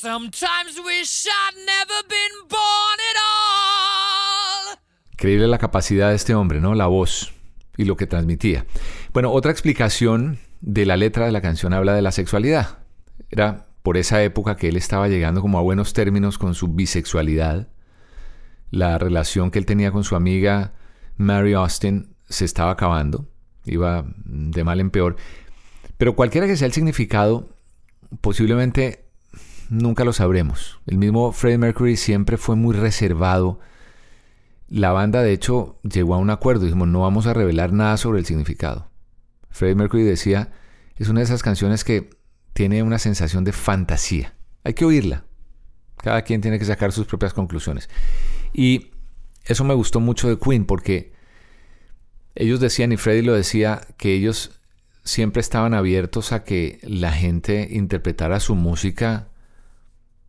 sometimes 0.00 0.80
wish 0.82 1.26
I'd 1.26 1.56
never 1.66 2.02
been 2.08 2.48
born 2.48 2.98
at 3.10 3.16
all. 3.20 4.78
Increíble 5.12 5.46
la 5.46 5.58
capacidad 5.58 6.08
de 6.08 6.16
este 6.16 6.34
hombre, 6.34 6.60
¿no? 6.60 6.74
La 6.74 6.86
voz 6.86 7.32
y 7.76 7.84
lo 7.84 7.96
que 7.96 8.06
transmitía. 8.06 8.64
Bueno, 9.12 9.30
otra 9.30 9.50
explicación 9.50 10.38
de 10.60 10.86
la 10.86 10.96
letra 10.96 11.26
de 11.26 11.32
la 11.32 11.40
canción 11.40 11.72
habla 11.72 11.94
de 11.94 12.02
la 12.02 12.12
sexualidad. 12.12 12.78
Era 13.30 13.66
por 13.82 13.96
esa 13.96 14.22
época 14.22 14.56
que 14.56 14.68
él 14.68 14.76
estaba 14.76 15.08
llegando 15.08 15.40
como 15.40 15.58
a 15.58 15.62
buenos 15.62 15.92
términos 15.92 16.38
con 16.38 16.54
su 16.54 16.68
bisexualidad. 16.68 17.68
La 18.70 18.98
relación 18.98 19.50
que 19.50 19.58
él 19.58 19.66
tenía 19.66 19.90
con 19.90 20.04
su 20.04 20.16
amiga 20.16 20.72
Mary 21.16 21.54
Austin 21.54 22.14
se 22.28 22.44
estaba 22.44 22.72
acabando, 22.72 23.28
iba 23.64 24.04
de 24.24 24.64
mal 24.64 24.80
en 24.80 24.90
peor. 24.90 25.16
Pero 25.96 26.14
cualquiera 26.14 26.46
que 26.46 26.56
sea 26.56 26.66
el 26.66 26.72
significado, 26.72 27.48
posiblemente 28.20 29.04
nunca 29.68 30.04
lo 30.04 30.12
sabremos. 30.12 30.80
El 30.86 30.98
mismo 30.98 31.32
Freddie 31.32 31.58
Mercury 31.58 31.96
siempre 31.96 32.36
fue 32.36 32.56
muy 32.56 32.74
reservado. 32.74 33.60
La 34.68 34.92
banda, 34.92 35.22
de 35.22 35.32
hecho, 35.32 35.78
llegó 35.82 36.14
a 36.14 36.18
un 36.18 36.30
acuerdo. 36.30 36.64
Dijimos, 36.64 36.88
no 36.88 37.00
vamos 37.00 37.26
a 37.26 37.34
revelar 37.34 37.72
nada 37.72 37.96
sobre 37.96 38.20
el 38.20 38.26
significado. 38.26 38.89
Freddie 39.50 39.74
Mercury 39.74 40.02
decía, 40.02 40.50
es 40.96 41.08
una 41.08 41.20
de 41.20 41.24
esas 41.24 41.42
canciones 41.42 41.84
que 41.84 42.10
tiene 42.52 42.82
una 42.82 42.98
sensación 42.98 43.44
de 43.44 43.52
fantasía. 43.52 44.34
Hay 44.64 44.74
que 44.74 44.84
oírla. 44.84 45.24
Cada 45.96 46.22
quien 46.22 46.40
tiene 46.40 46.58
que 46.58 46.64
sacar 46.64 46.92
sus 46.92 47.06
propias 47.06 47.34
conclusiones. 47.34 47.88
Y 48.52 48.90
eso 49.44 49.64
me 49.64 49.74
gustó 49.74 50.00
mucho 50.00 50.28
de 50.28 50.38
Queen 50.38 50.64
porque 50.64 51.12
ellos 52.34 52.60
decían, 52.60 52.92
y 52.92 52.96
Freddie 52.96 53.22
lo 53.22 53.34
decía, 53.34 53.80
que 53.96 54.14
ellos 54.14 54.60
siempre 55.04 55.40
estaban 55.40 55.74
abiertos 55.74 56.32
a 56.32 56.44
que 56.44 56.78
la 56.82 57.12
gente 57.12 57.68
interpretara 57.70 58.40
su 58.40 58.54
música 58.54 59.28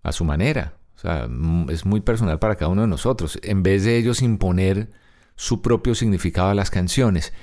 a 0.03 0.11
su 0.11 0.25
manera. 0.25 0.77
O 0.95 0.99
sea, 0.99 1.27
es 1.69 1.85
muy 1.85 2.01
personal 2.01 2.39
para 2.39 2.55
cada 2.55 2.69
uno 2.69 2.83
de 2.83 2.87
nosotros, 2.87 3.39
en 3.43 3.63
vez 3.63 3.83
de 3.83 3.97
ellos 3.97 4.21
imponer 4.21 4.89
su 5.35 5.61
propio 5.61 5.95
significado 5.95 6.49
a 6.49 6.55
las 6.55 6.69
canciones. 6.69 7.33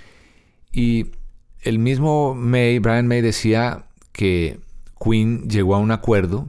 Y 0.73 1.13
el 1.63 1.79
mismo 1.79 2.35
May, 2.35 2.79
Brian 2.79 3.07
May 3.07 3.21
decía 3.21 3.87
que 4.13 4.61
Queen 5.03 5.49
llegó 5.49 5.75
a 5.75 5.79
un 5.79 5.91
acuerdo 5.91 6.49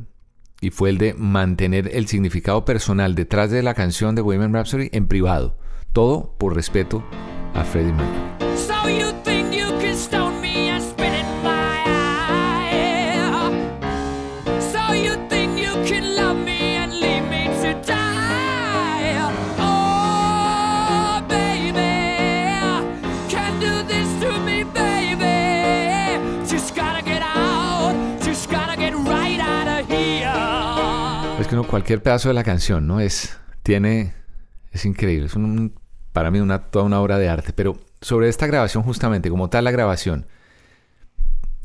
y 0.61 0.71
fue 0.71 0.89
el 0.89 0.97
de 0.97 1.13
mantener 1.13 1.89
el 1.93 2.07
significado 2.07 2.65
personal 2.65 3.15
detrás 3.15 3.51
de 3.51 3.63
la 3.63 3.73
canción 3.73 4.15
de 4.15 4.21
Women 4.21 4.53
Rhapsody 4.53 4.89
en 4.91 5.07
privado. 5.07 5.57
Todo 5.93 6.35
por 6.37 6.55
respeto 6.55 7.03
a 7.53 7.63
Freddie 7.63 7.93
Mercury. 7.93 9.08
Cualquier 31.69 32.01
pedazo 32.01 32.29
de 32.29 32.33
la 32.33 32.43
canción, 32.43 32.87
¿no? 32.87 32.99
Es, 32.99 33.37
tiene, 33.61 34.13
es 34.71 34.85
increíble. 34.85 35.27
Es 35.27 35.35
un, 35.35 35.79
para 36.11 36.31
mí 36.31 36.39
una, 36.39 36.63
toda 36.63 36.85
una 36.85 36.99
obra 36.99 37.19
de 37.19 37.29
arte. 37.29 37.53
Pero 37.53 37.77
sobre 38.01 38.27
esta 38.27 38.47
grabación 38.47 38.83
justamente, 38.83 39.29
como 39.29 39.49
tal 39.49 39.65
la 39.65 39.71
grabación, 39.71 40.25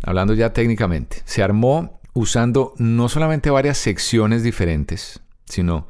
hablando 0.02 0.34
ya 0.34 0.52
técnicamente, 0.52 1.22
se 1.24 1.42
armó 1.42 2.00
usando 2.12 2.74
no 2.76 3.08
solamente 3.08 3.48
varias 3.48 3.78
secciones 3.78 4.42
diferentes, 4.42 5.20
sino 5.46 5.88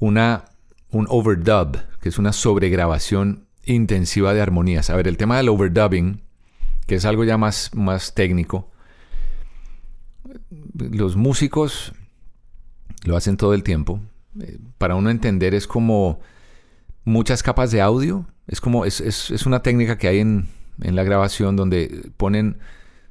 una, 0.00 0.46
un 0.90 1.06
overdub, 1.08 1.78
que 2.00 2.08
es 2.08 2.18
una 2.18 2.32
sobregrabación 2.32 3.46
intensiva 3.64 4.34
de 4.34 4.42
armonías. 4.42 4.90
A 4.90 4.96
ver, 4.96 5.06
el 5.06 5.16
tema 5.16 5.36
del 5.36 5.50
overdubbing, 5.50 6.20
que 6.86 6.96
es 6.96 7.04
algo 7.04 7.22
ya 7.22 7.38
más, 7.38 7.70
más 7.74 8.12
técnico, 8.12 8.72
los 10.74 11.14
músicos 11.14 11.92
lo 13.06 13.16
hacen 13.16 13.36
todo 13.36 13.54
el 13.54 13.62
tiempo. 13.62 14.00
Eh, 14.40 14.58
Para 14.78 14.94
uno 14.96 15.10
entender 15.10 15.54
es 15.54 15.66
como 15.66 16.20
muchas 17.04 17.42
capas 17.42 17.70
de 17.70 17.80
audio. 17.80 18.26
Es 18.46 18.60
como, 18.60 18.84
es, 18.84 19.00
es- 19.00 19.30
es 19.30 19.46
una 19.46 19.62
técnica 19.62 19.98
que 19.98 20.08
hay 20.08 20.18
en, 20.20 20.48
en 20.82 20.94
la 20.96 21.02
grabación 21.04 21.56
donde 21.56 22.10
ponen, 22.16 22.58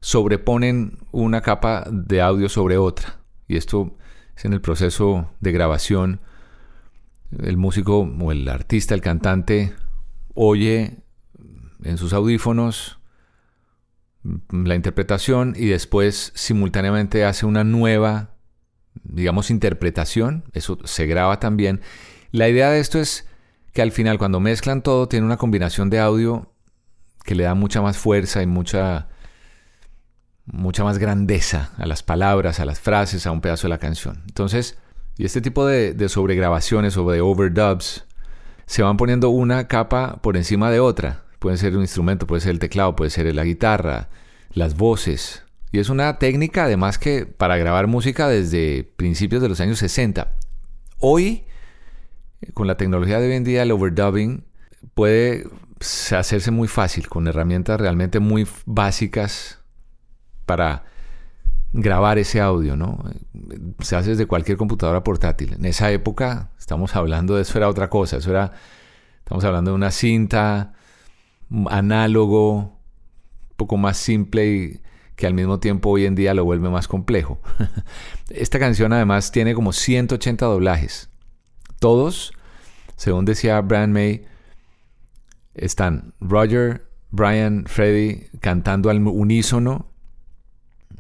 sobreponen 0.01 0.99
una 1.11 1.41
capa 1.41 1.85
de 1.91 2.21
audio 2.21 2.47
sobre 2.49 2.77
otra. 2.77 3.19
Y 3.47 3.57
esto 3.57 3.95
es 4.37 4.45
en 4.45 4.53
el 4.53 4.61
proceso 4.61 5.29
de 5.39 5.51
grabación. 5.51 6.19
El 7.39 7.57
músico 7.57 7.99
o 7.99 8.31
el 8.31 8.47
artista, 8.47 8.93
el 8.95 9.01
cantante, 9.01 9.73
oye 10.33 10.97
en 11.83 11.97
sus 11.97 12.13
audífonos 12.13 12.99
la 14.51 14.73
interpretación 14.75 15.53
y 15.55 15.67
después 15.67 16.31
simultáneamente 16.33 17.25
hace 17.25 17.45
una 17.45 17.63
nueva, 17.63 18.34
digamos, 19.03 19.51
interpretación. 19.51 20.43
Eso 20.53 20.77
se 20.83 21.05
graba 21.05 21.39
también. 21.39 21.81
La 22.31 22.49
idea 22.49 22.69
de 22.69 22.79
esto 22.79 22.99
es 22.99 23.27
que 23.73 23.81
al 23.81 23.91
final 23.91 24.17
cuando 24.17 24.39
mezclan 24.39 24.81
todo 24.81 25.07
tiene 25.07 25.25
una 25.25 25.37
combinación 25.37 25.89
de 25.89 25.99
audio 25.99 26.51
que 27.23 27.35
le 27.35 27.43
da 27.43 27.55
mucha 27.55 27.81
más 27.81 27.97
fuerza 27.97 28.41
y 28.41 28.47
mucha 28.47 29.09
mucha 30.45 30.83
más 30.83 30.99
grandeza 30.99 31.71
a 31.77 31.85
las 31.85 32.03
palabras, 32.03 32.59
a 32.59 32.65
las 32.65 32.79
frases, 32.79 33.25
a 33.25 33.31
un 33.31 33.41
pedazo 33.41 33.67
de 33.67 33.69
la 33.69 33.79
canción. 33.79 34.23
Entonces, 34.27 34.77
y 35.17 35.25
este 35.25 35.41
tipo 35.41 35.65
de, 35.65 35.93
de 35.93 36.09
sobregrabaciones 36.09 36.97
o 36.97 37.09
de 37.09 37.21
overdubs 37.21 38.05
se 38.65 38.83
van 38.83 38.97
poniendo 38.97 39.29
una 39.29 39.67
capa 39.67 40.17
por 40.21 40.37
encima 40.37 40.69
de 40.69 40.79
otra. 40.79 41.23
Puede 41.39 41.57
ser 41.57 41.75
un 41.75 41.81
instrumento, 41.81 42.27
puede 42.27 42.41
ser 42.41 42.51
el 42.51 42.59
teclado, 42.59 42.95
puede 42.95 43.11
ser 43.11 43.33
la 43.33 43.43
guitarra, 43.43 44.09
las 44.51 44.75
voces. 44.75 45.44
Y 45.75 45.79
es 45.79 45.89
una 45.89 46.19
técnica 46.19 46.63
además 46.63 46.97
que 46.97 47.25
para 47.25 47.57
grabar 47.57 47.87
música 47.87 48.29
desde 48.29 48.85
principios 48.95 49.41
de 49.41 49.49
los 49.49 49.59
años 49.59 49.77
60. 49.79 50.31
Hoy, 50.99 51.43
con 52.53 52.65
la 52.65 52.77
tecnología 52.77 53.19
de 53.19 53.27
hoy 53.27 53.33
en 53.33 53.43
día, 53.43 53.63
el 53.63 53.73
overdubbing 53.73 54.45
puede 54.93 55.49
hacerse 56.17 56.49
muy 56.51 56.69
fácil 56.69 57.09
con 57.09 57.27
herramientas 57.27 57.77
realmente 57.77 58.21
muy 58.21 58.47
básicas 58.65 59.59
para 60.45 60.85
grabar 61.73 62.19
ese 62.19 62.39
audio, 62.39 62.77
¿no? 62.77 63.03
Se 63.81 63.97
hace 63.97 64.11
desde 64.11 64.27
cualquier 64.27 64.57
computadora 64.57 65.03
portátil. 65.03 65.55
En 65.55 65.65
esa 65.65 65.91
época, 65.91 66.51
estamos 66.57 66.95
hablando 66.95 67.35
de 67.35 67.41
eso, 67.41 67.57
era 67.57 67.67
otra 67.67 67.89
cosa. 67.89 68.15
Eso 68.15 68.31
era, 68.31 68.53
estamos 69.17 69.43
hablando 69.43 69.71
de 69.71 69.75
una 69.75 69.91
cinta, 69.91 70.71
análogo, 71.69 72.59
un 72.59 73.55
poco 73.57 73.75
más 73.75 73.97
simple 73.97 74.47
y 74.47 74.81
que 75.15 75.27
al 75.27 75.33
mismo 75.33 75.59
tiempo 75.59 75.89
hoy 75.89 76.05
en 76.05 76.15
día 76.15 76.33
lo 76.33 76.45
vuelve 76.45 76.69
más 76.69 76.87
complejo. 76.87 77.39
Esta 78.29 78.59
canción 78.59 78.93
además 78.93 79.31
tiene 79.31 79.53
como 79.53 79.73
180 79.73 80.45
doblajes. 80.45 81.09
Todos, 81.79 82.33
según 82.95 83.25
decía 83.25 83.61
Brian 83.61 83.93
May, 83.93 84.25
están 85.53 86.13
Roger, 86.19 86.87
Brian, 87.11 87.65
Freddie 87.65 88.29
cantando 88.41 88.89
al 88.89 89.05
unísono 89.05 89.87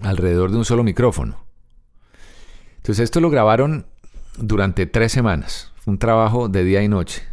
alrededor 0.01 0.51
de 0.51 0.57
un 0.57 0.65
solo 0.65 0.83
micrófono. 0.83 1.45
Entonces 2.77 3.03
esto 3.03 3.19
lo 3.19 3.29
grabaron 3.29 3.87
durante 4.37 4.85
tres 4.85 5.11
semanas. 5.11 5.71
Un 5.85 5.97
trabajo 5.97 6.49
de 6.49 6.63
día 6.63 6.83
y 6.83 6.87
noche. 6.87 7.23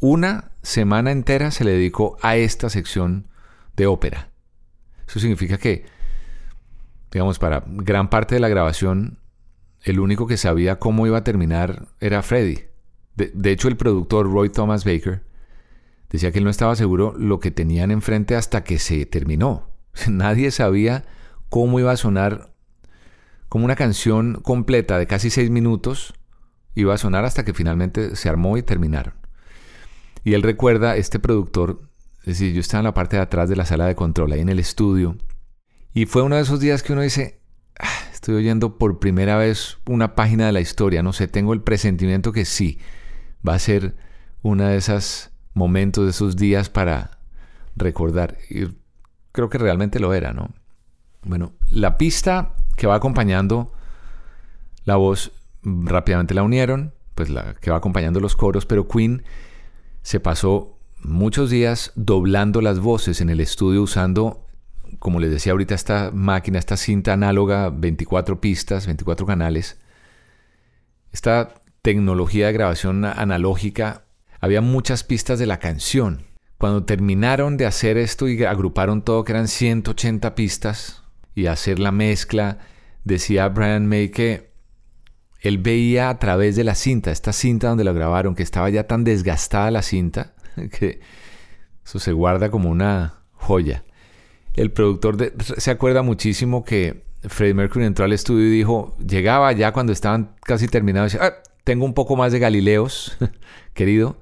Una 0.00 0.52
semana 0.62 1.12
entera 1.12 1.50
se 1.50 1.64
le 1.64 1.72
dedicó 1.72 2.16
a 2.22 2.36
esta 2.36 2.68
sección 2.68 3.28
de 3.76 3.86
ópera. 3.86 4.33
Eso 5.14 5.20
significa 5.20 5.58
que, 5.58 5.84
digamos, 7.12 7.38
para 7.38 7.62
gran 7.68 8.10
parte 8.10 8.34
de 8.34 8.40
la 8.40 8.48
grabación, 8.48 9.20
el 9.82 10.00
único 10.00 10.26
que 10.26 10.36
sabía 10.36 10.80
cómo 10.80 11.06
iba 11.06 11.18
a 11.18 11.22
terminar 11.22 11.86
era 12.00 12.20
Freddie. 12.22 12.68
De, 13.14 13.30
de 13.32 13.52
hecho, 13.52 13.68
el 13.68 13.76
productor 13.76 14.28
Roy 14.28 14.50
Thomas 14.50 14.84
Baker 14.84 15.22
decía 16.10 16.32
que 16.32 16.38
él 16.38 16.44
no 16.44 16.50
estaba 16.50 16.74
seguro 16.74 17.14
lo 17.16 17.38
que 17.38 17.52
tenían 17.52 17.92
enfrente 17.92 18.34
hasta 18.34 18.64
que 18.64 18.80
se 18.80 19.06
terminó. 19.06 19.68
Nadie 20.08 20.50
sabía 20.50 21.04
cómo 21.48 21.78
iba 21.78 21.92
a 21.92 21.96
sonar 21.96 22.52
como 23.48 23.66
una 23.66 23.76
canción 23.76 24.40
completa 24.42 24.98
de 24.98 25.06
casi 25.06 25.30
seis 25.30 25.48
minutos 25.48 26.14
iba 26.74 26.92
a 26.92 26.98
sonar 26.98 27.24
hasta 27.24 27.44
que 27.44 27.54
finalmente 27.54 28.16
se 28.16 28.28
armó 28.28 28.56
y 28.56 28.64
terminaron. 28.64 29.14
Y 30.24 30.34
él 30.34 30.42
recuerda, 30.42 30.96
este 30.96 31.20
productor, 31.20 31.88
es 32.24 32.38
decir, 32.38 32.54
yo 32.54 32.60
estaba 32.60 32.80
en 32.80 32.84
la 32.84 32.94
parte 32.94 33.16
de 33.16 33.22
atrás 33.22 33.48
de 33.48 33.56
la 33.56 33.66
sala 33.66 33.86
de 33.86 33.94
control, 33.94 34.32
ahí 34.32 34.40
en 34.40 34.48
el 34.48 34.58
estudio, 34.58 35.16
y 35.92 36.06
fue 36.06 36.22
uno 36.22 36.36
de 36.36 36.42
esos 36.42 36.58
días 36.60 36.82
que 36.82 36.92
uno 36.92 37.02
dice, 37.02 37.40
"Ah, 37.78 38.08
estoy 38.12 38.34
oyendo 38.34 38.78
por 38.78 38.98
primera 38.98 39.36
vez 39.36 39.78
una 39.86 40.14
página 40.14 40.46
de 40.46 40.52
la 40.52 40.60
historia, 40.60 41.02
no 41.02 41.12
sé, 41.12 41.28
tengo 41.28 41.52
el 41.52 41.60
presentimiento 41.62 42.32
que 42.32 42.44
sí, 42.44 42.78
va 43.46 43.54
a 43.54 43.58
ser 43.58 43.94
una 44.42 44.70
de 44.70 44.78
esos 44.78 45.30
momentos, 45.52 46.04
de 46.04 46.10
esos 46.10 46.36
días 46.36 46.68
para 46.68 47.18
recordar. 47.76 48.38
Y 48.50 48.68
creo 49.32 49.48
que 49.48 49.58
realmente 49.58 50.00
lo 50.00 50.14
era, 50.14 50.32
¿no? 50.32 50.50
Bueno, 51.22 51.52
la 51.70 51.96
pista 51.96 52.54
que 52.76 52.86
va 52.86 52.96
acompañando 52.96 53.72
la 54.84 54.96
voz 54.96 55.32
rápidamente 55.62 56.34
la 56.34 56.42
unieron, 56.42 56.94
pues 57.14 57.30
la 57.30 57.54
que 57.54 57.70
va 57.70 57.78
acompañando 57.78 58.20
los 58.20 58.36
coros, 58.36 58.66
pero 58.66 58.88
Queen 58.88 59.22
se 60.02 60.20
pasó 60.20 60.73
muchos 61.04 61.50
días 61.50 61.92
doblando 61.94 62.60
las 62.60 62.80
voces 62.80 63.20
en 63.20 63.30
el 63.30 63.40
estudio 63.40 63.82
usando, 63.82 64.46
como 64.98 65.20
les 65.20 65.30
decía 65.30 65.52
ahorita, 65.52 65.74
esta 65.74 66.10
máquina, 66.12 66.58
esta 66.58 66.76
cinta 66.76 67.12
análoga, 67.12 67.70
24 67.70 68.40
pistas, 68.40 68.86
24 68.86 69.26
canales. 69.26 69.78
Esta 71.12 71.54
tecnología 71.82 72.46
de 72.46 72.52
grabación 72.54 73.04
analógica, 73.04 74.04
había 74.40 74.60
muchas 74.60 75.04
pistas 75.04 75.38
de 75.38 75.46
la 75.46 75.58
canción. 75.58 76.24
Cuando 76.58 76.84
terminaron 76.84 77.56
de 77.56 77.66
hacer 77.66 77.98
esto 77.98 78.28
y 78.28 78.42
agruparon 78.44 79.02
todo, 79.02 79.24
que 79.24 79.32
eran 79.32 79.48
180 79.48 80.34
pistas, 80.34 81.02
y 81.34 81.46
hacer 81.46 81.78
la 81.78 81.92
mezcla, 81.92 82.58
decía 83.04 83.48
Brian 83.48 83.86
May 83.86 84.10
que 84.10 84.52
él 85.40 85.58
veía 85.58 86.08
a 86.08 86.18
través 86.18 86.56
de 86.56 86.64
la 86.64 86.74
cinta, 86.74 87.10
esta 87.10 87.32
cinta 87.32 87.68
donde 87.68 87.84
lo 87.84 87.92
grabaron, 87.92 88.34
que 88.34 88.42
estaba 88.42 88.70
ya 88.70 88.86
tan 88.86 89.04
desgastada 89.04 89.70
la 89.70 89.82
cinta, 89.82 90.33
que 90.78 91.00
eso 91.84 91.98
se 91.98 92.12
guarda 92.12 92.50
como 92.50 92.70
una 92.70 93.20
joya. 93.32 93.84
El 94.54 94.70
productor 94.70 95.16
de- 95.16 95.32
se 95.58 95.70
acuerda 95.70 96.02
muchísimo 96.02 96.64
que 96.64 97.04
Freddie 97.22 97.54
Mercury 97.54 97.84
entró 97.86 98.04
al 98.04 98.12
estudio 98.12 98.46
y 98.46 98.50
dijo, 98.50 98.96
llegaba 98.98 99.50
ya 99.52 99.72
cuando 99.72 99.92
estaban 99.92 100.34
casi 100.42 100.68
terminados, 100.68 101.12
decía, 101.12 101.26
"Ah, 101.26 101.34
tengo 101.64 101.84
un 101.84 101.94
poco 101.94 102.16
más 102.16 102.32
de 102.32 102.38
Galileos, 102.38 103.16
querido, 103.74 104.18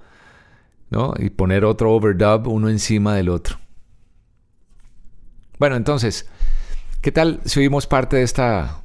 ¿no? 0.90 1.14
Y 1.18 1.30
poner 1.30 1.64
otro 1.64 1.92
overdub 1.92 2.46
uno 2.48 2.68
encima 2.68 3.14
del 3.16 3.28
otro. 3.28 3.58
Bueno, 5.58 5.76
entonces, 5.76 6.28
¿qué 7.00 7.12
tal 7.12 7.40
si 7.44 7.60
oímos 7.60 7.86
parte 7.86 8.16
de 8.16 8.22
esta, 8.22 8.82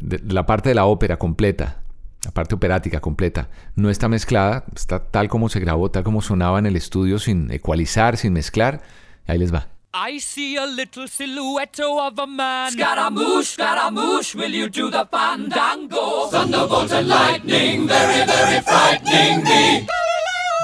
de 0.00 0.20
la 0.32 0.46
parte 0.46 0.68
de 0.70 0.74
la 0.74 0.86
ópera 0.86 1.16
completa? 1.18 1.82
La 2.24 2.30
parte 2.30 2.54
operática 2.54 3.00
completa. 3.00 3.48
No 3.76 3.90
está 3.90 4.08
mezclada, 4.08 4.64
está 4.74 4.98
tal 4.98 5.28
como 5.28 5.48
se 5.48 5.60
grabó, 5.60 5.90
tal 5.90 6.04
como 6.04 6.22
sonaba 6.22 6.58
en 6.58 6.66
el 6.66 6.76
estudio, 6.76 7.18
sin 7.18 7.50
ecualizar, 7.50 8.16
sin 8.16 8.32
mezclar. 8.32 8.82
Ahí 9.26 9.38
les 9.38 9.52
va. 9.52 9.68
I 9.96 10.18
see 10.18 10.56
a 10.56 10.66
little 10.66 11.06
silhouette 11.06 11.78
of 11.80 12.18
a 12.18 12.26
man. 12.26 12.72
Scaramouche, 12.72 13.52
Scaramouche, 13.52 14.34
will 14.34 14.52
you 14.52 14.68
do 14.68 14.90
the 14.90 15.06
fandango? 15.08 16.28
Thunderbolt 16.30 16.90
and 16.90 17.06
lightning, 17.06 17.86
very, 17.86 18.26
very 18.26 18.60
frightening 18.62 19.44
me. 19.44 19.86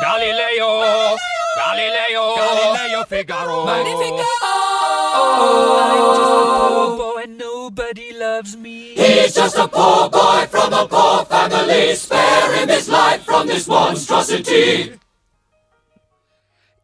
Galileo, 0.02 1.16
Galileo, 1.56 2.34
Galileo 2.34 3.04
Figaro. 3.04 3.66
Magnifico. 3.66 4.24
I'm 5.12 6.16
just 6.16 6.20
a 6.20 6.34
poor 6.56 6.96
boy, 6.96 6.96
nobody 6.96 7.19
loves 8.40 8.56
me. 8.56 8.94
He's 8.94 9.34
just 9.34 9.56
a 9.58 9.68
poor 9.68 10.08
boy 10.08 10.46
from 10.48 10.72
a 10.72 10.86
poor 10.88 11.26
family. 11.26 11.94
Spare 11.94 12.56
him 12.56 12.68
his 12.70 12.88
life 12.88 13.22
from 13.22 13.46
this 13.46 13.68
monstrosity. 13.68 14.94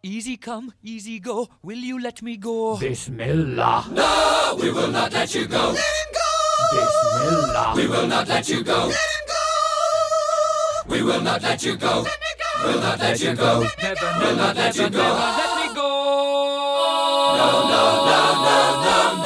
Easy 0.03 0.37
come, 0.37 0.73
easy 0.83 1.19
go, 1.19 1.49
will 1.63 1.79
you 1.79 1.99
let 1.99 2.21
me 2.21 2.37
go? 2.37 2.77
Bismillah. 2.77 3.89
No, 3.91 4.59
we 4.61 4.71
will 4.71 4.93
not 4.99 5.13
let 5.13 5.35
you 5.35 5.47
go. 5.47 5.65
Let 5.73 5.95
him 6.01 6.11
go. 6.21 6.29
Bismillah. 6.77 7.73
We 7.75 7.87
will 7.89 8.07
not 8.07 8.29
let 8.29 8.49
you 8.49 8.63
go. 8.63 8.79
Let 8.87 9.11
him 9.15 9.25
go. 9.33 9.45
We 10.93 11.03
will 11.03 11.23
not 11.23 11.43
let 11.43 11.63
you 11.65 11.77
go. 11.77 12.03
Let 12.03 12.21
me 12.25 12.33
go. 12.43 12.47
We'll 12.67 12.81
not 12.81 12.99
let 13.01 13.21
you 13.21 13.35
go. 13.35 13.67
Never, 13.83 14.11
we'll 14.21 14.37
not 14.37 14.57
let 14.57 14.77
you 14.77 14.91
go. 14.91 15.09
Let 15.41 15.51
me 15.59 15.75
go. 15.75 15.89
No, 17.39 17.49
no, 17.73 17.85
no, 18.11 18.25
no, 18.47 18.61
no, 18.85 18.99
no, 19.17 19.23
no. 19.23 19.26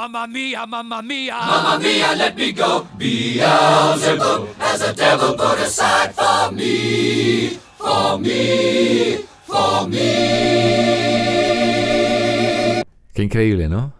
Mamma 0.00 0.26
mia, 0.26 0.66
mamma 0.66 1.02
mia. 1.02 1.36
Mamma 1.38 1.78
mia, 1.78 2.14
let 2.14 2.34
me 2.34 2.52
go. 2.52 2.86
Beelzebub 2.96 4.48
has 4.58 4.80
a 4.80 4.94
devil 4.94 5.36
put 5.36 5.58
aside 5.58 6.14
for 6.14 6.50
me. 6.52 7.58
For 7.76 8.18
me. 8.18 9.18
For 9.46 9.86
me. 9.88 10.00
Qué 13.12 13.22
increíble, 13.22 13.68
¿no? 13.68 13.92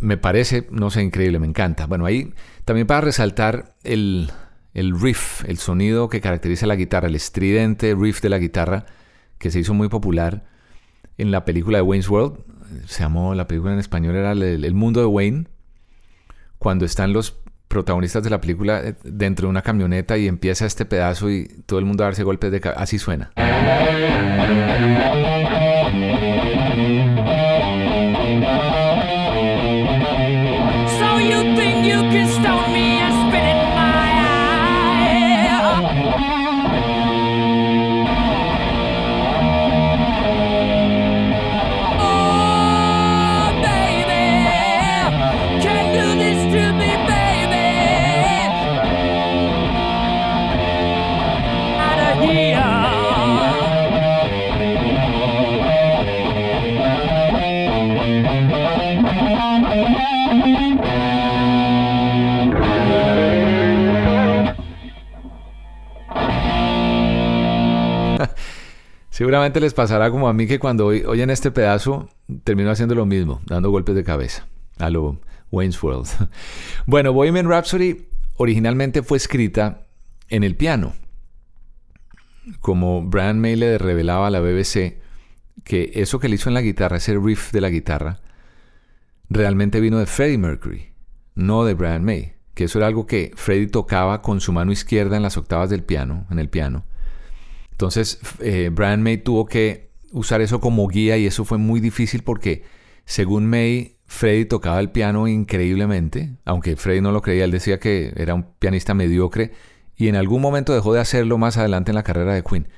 Me 0.00 0.16
parece, 0.16 0.66
no 0.70 0.90
sé, 0.90 1.02
increíble, 1.02 1.38
me 1.38 1.46
encanta. 1.46 1.86
Bueno, 1.86 2.06
ahí 2.06 2.32
también 2.64 2.88
para 2.88 3.02
resaltar 3.02 3.76
el, 3.84 4.32
el 4.72 5.00
riff, 5.00 5.44
el 5.44 5.58
sonido 5.58 6.08
que 6.08 6.20
caracteriza 6.20 6.66
la 6.66 6.74
guitarra, 6.74 7.06
el 7.06 7.14
estridente 7.14 7.94
riff 7.94 8.20
de 8.20 8.30
la 8.30 8.38
guitarra, 8.38 8.86
que 9.38 9.52
se 9.52 9.60
hizo 9.60 9.74
muy 9.74 9.88
popular 9.88 10.44
en 11.18 11.30
la 11.30 11.44
película 11.44 11.78
de 11.78 11.82
Wayne's 11.82 12.08
World. 12.08 12.40
Se 12.86 13.02
llamó, 13.02 13.34
la 13.34 13.46
película 13.46 13.72
en 13.72 13.78
español 13.78 14.16
era 14.16 14.32
El, 14.32 14.74
Mundo 14.74 15.00
de 15.00 15.06
Wayne. 15.06 15.46
Cuando 16.58 16.84
están 16.84 17.12
los 17.12 17.36
protagonistas 17.68 18.22
de 18.22 18.30
la 18.30 18.40
película 18.40 18.80
eh, 18.82 18.94
dentro 19.02 19.46
de 19.46 19.50
una 19.50 19.62
camioneta 19.62 20.16
y 20.16 20.28
empieza 20.28 20.66
este 20.66 20.84
pedazo 20.84 21.30
y 21.30 21.48
todo 21.66 21.78
el 21.78 21.84
mundo 21.84 22.04
a 22.04 22.06
darse 22.06 22.22
golpes 22.22 22.52
de 22.52 22.60
cabeza. 22.60 22.82
Así 22.82 22.98
suena. 22.98 23.32
Seguramente 69.10 69.60
les 69.60 69.74
pasará 69.74 70.10
como 70.10 70.28
a 70.28 70.32
mí 70.32 70.46
que 70.46 70.58
cuando 70.58 70.86
oy- 70.86 71.04
oyen 71.06 71.30
este 71.30 71.50
pedazo 71.52 72.08
termino 72.42 72.70
haciendo 72.70 72.94
lo 72.96 73.06
mismo, 73.06 73.40
dando 73.46 73.70
golpes 73.70 73.94
de 73.94 74.02
cabeza 74.02 74.46
a 74.78 74.90
lo 74.90 75.20
Wayne's 75.52 75.80
World. 75.82 76.08
Bueno, 76.86 77.12
Bohemian 77.12 77.48
Rhapsody 77.48 78.08
originalmente 78.36 79.02
fue 79.02 79.16
escrita 79.18 79.86
en 80.28 80.42
el 80.42 80.56
piano. 80.56 80.94
Como 82.60 83.02
Brian 83.02 83.40
May 83.40 83.56
le 83.56 83.78
revelaba 83.78 84.26
a 84.26 84.30
la 84.30 84.40
BBC 84.40 84.98
que 85.62 85.92
eso 85.94 86.18
que 86.18 86.28
le 86.28 86.34
hizo 86.34 86.50
en 86.50 86.54
la 86.54 86.60
guitarra, 86.60 86.96
ese 86.96 87.16
riff 87.16 87.52
de 87.52 87.60
la 87.60 87.70
guitarra, 87.70 88.18
realmente 89.28 89.80
vino 89.80 89.98
de 89.98 90.06
Freddie 90.06 90.38
Mercury, 90.38 90.92
no 91.34 91.64
de 91.64 91.74
Brian 91.74 92.04
May. 92.04 92.34
Que 92.54 92.64
eso 92.64 92.78
era 92.78 92.86
algo 92.86 93.06
que 93.06 93.32
Freddie 93.34 93.66
tocaba 93.66 94.22
con 94.22 94.40
su 94.40 94.52
mano 94.52 94.70
izquierda 94.70 95.16
en 95.16 95.22
las 95.22 95.36
octavas 95.36 95.70
del 95.70 95.82
piano, 95.82 96.26
en 96.30 96.38
el 96.38 96.48
piano. 96.48 96.84
Entonces, 97.72 98.20
eh, 98.38 98.70
Brian 98.72 99.02
May 99.02 99.18
tuvo 99.18 99.46
que 99.46 99.90
usar 100.12 100.40
eso 100.40 100.60
como 100.60 100.86
guía 100.86 101.18
y 101.18 101.26
eso 101.26 101.44
fue 101.44 101.58
muy 101.58 101.80
difícil 101.80 102.22
porque, 102.22 102.62
según 103.04 103.46
May, 103.46 103.96
Freddie 104.06 104.44
tocaba 104.44 104.78
el 104.78 104.90
piano 104.90 105.26
increíblemente, 105.26 106.36
aunque 106.44 106.76
Freddie 106.76 107.02
no 107.02 107.10
lo 107.10 107.20
creía, 107.20 107.44
él 107.44 107.50
decía 107.50 107.80
que 107.80 108.12
era 108.16 108.34
un 108.34 108.46
pianista 108.60 108.94
mediocre 108.94 109.50
y 109.96 110.08
en 110.08 110.14
algún 110.14 110.40
momento 110.40 110.72
dejó 110.72 110.94
de 110.94 111.00
hacerlo 111.00 111.38
más 111.38 111.56
adelante 111.56 111.90
en 111.90 111.96
la 111.96 112.04
carrera 112.04 112.34
de 112.34 112.44
Queen. 112.44 112.68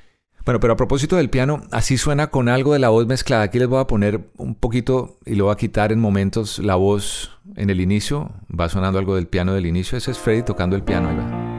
Bueno, 0.46 0.60
pero 0.60 0.74
a 0.74 0.76
propósito 0.76 1.16
del 1.16 1.28
piano, 1.28 1.62
así 1.72 1.98
suena 1.98 2.28
con 2.28 2.48
algo 2.48 2.72
de 2.72 2.78
la 2.78 2.88
voz 2.88 3.08
mezclada. 3.08 3.42
Aquí 3.42 3.58
les 3.58 3.66
voy 3.66 3.80
a 3.80 3.88
poner 3.88 4.30
un 4.36 4.54
poquito 4.54 5.18
y 5.26 5.34
lo 5.34 5.46
voy 5.46 5.52
a 5.52 5.56
quitar 5.56 5.90
en 5.90 5.98
momentos 5.98 6.60
la 6.60 6.76
voz 6.76 7.36
en 7.56 7.68
el 7.68 7.80
inicio. 7.80 8.30
Va 8.48 8.68
sonando 8.68 9.00
algo 9.00 9.16
del 9.16 9.26
piano 9.26 9.54
del 9.54 9.66
inicio. 9.66 9.98
Ese 9.98 10.12
es 10.12 10.18
Freddie 10.18 10.44
tocando 10.44 10.76
el 10.76 10.84
piano. 10.84 11.08
Ahí 11.08 11.16
va. 11.16 11.55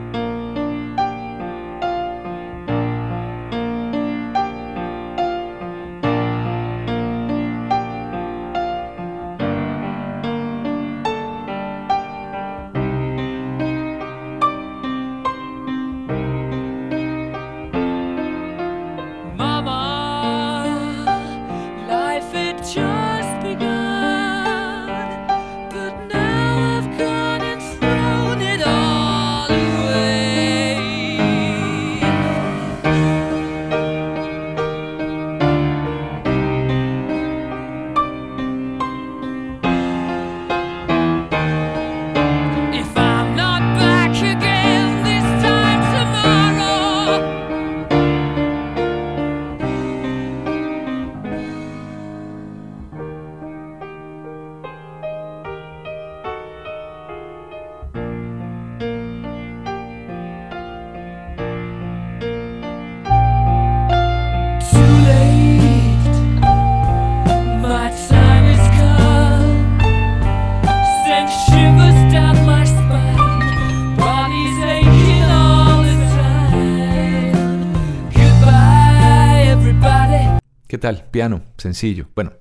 ¿Qué 80.78 80.82
tal? 80.82 81.06
Piano, 81.10 81.42
sencillo. 81.58 82.06
Bueno, 82.14 82.34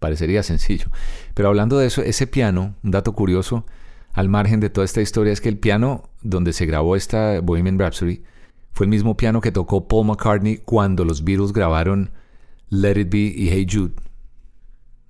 parecería 0.00 0.42
sencillo. 0.42 0.88
Pero 1.34 1.50
hablando 1.50 1.78
de 1.78 1.86
eso, 1.86 2.02
ese 2.02 2.26
piano, 2.26 2.74
un 2.82 2.90
dato 2.90 3.12
curioso, 3.12 3.64
al 4.12 4.28
margen 4.28 4.58
de 4.58 4.70
toda 4.70 4.84
esta 4.84 5.02
historia, 5.02 5.32
es 5.32 5.40
que 5.40 5.48
el 5.48 5.56
piano 5.56 6.10
donde 6.20 6.52
se 6.52 6.66
grabó 6.66 6.96
esta 6.96 7.38
Bohemian 7.40 7.78
Rhapsody 7.78 8.24
fue 8.72 8.86
el 8.86 8.90
mismo 8.90 9.16
piano 9.16 9.40
que 9.40 9.52
tocó 9.52 9.86
Paul 9.86 10.08
McCartney 10.08 10.56
cuando 10.56 11.04
los 11.04 11.22
Beatles 11.22 11.52
grabaron 11.52 12.10
Let 12.70 12.98
It 12.98 13.08
Be 13.08 13.18
y 13.18 13.50
Hey 13.50 13.68
Jude. 13.70 13.94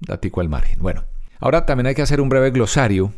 Datico 0.00 0.42
al 0.42 0.50
margen. 0.50 0.78
Bueno, 0.82 1.04
ahora 1.40 1.64
también 1.64 1.86
hay 1.86 1.94
que 1.94 2.02
hacer 2.02 2.20
un 2.20 2.28
breve 2.28 2.50
glosario 2.50 3.10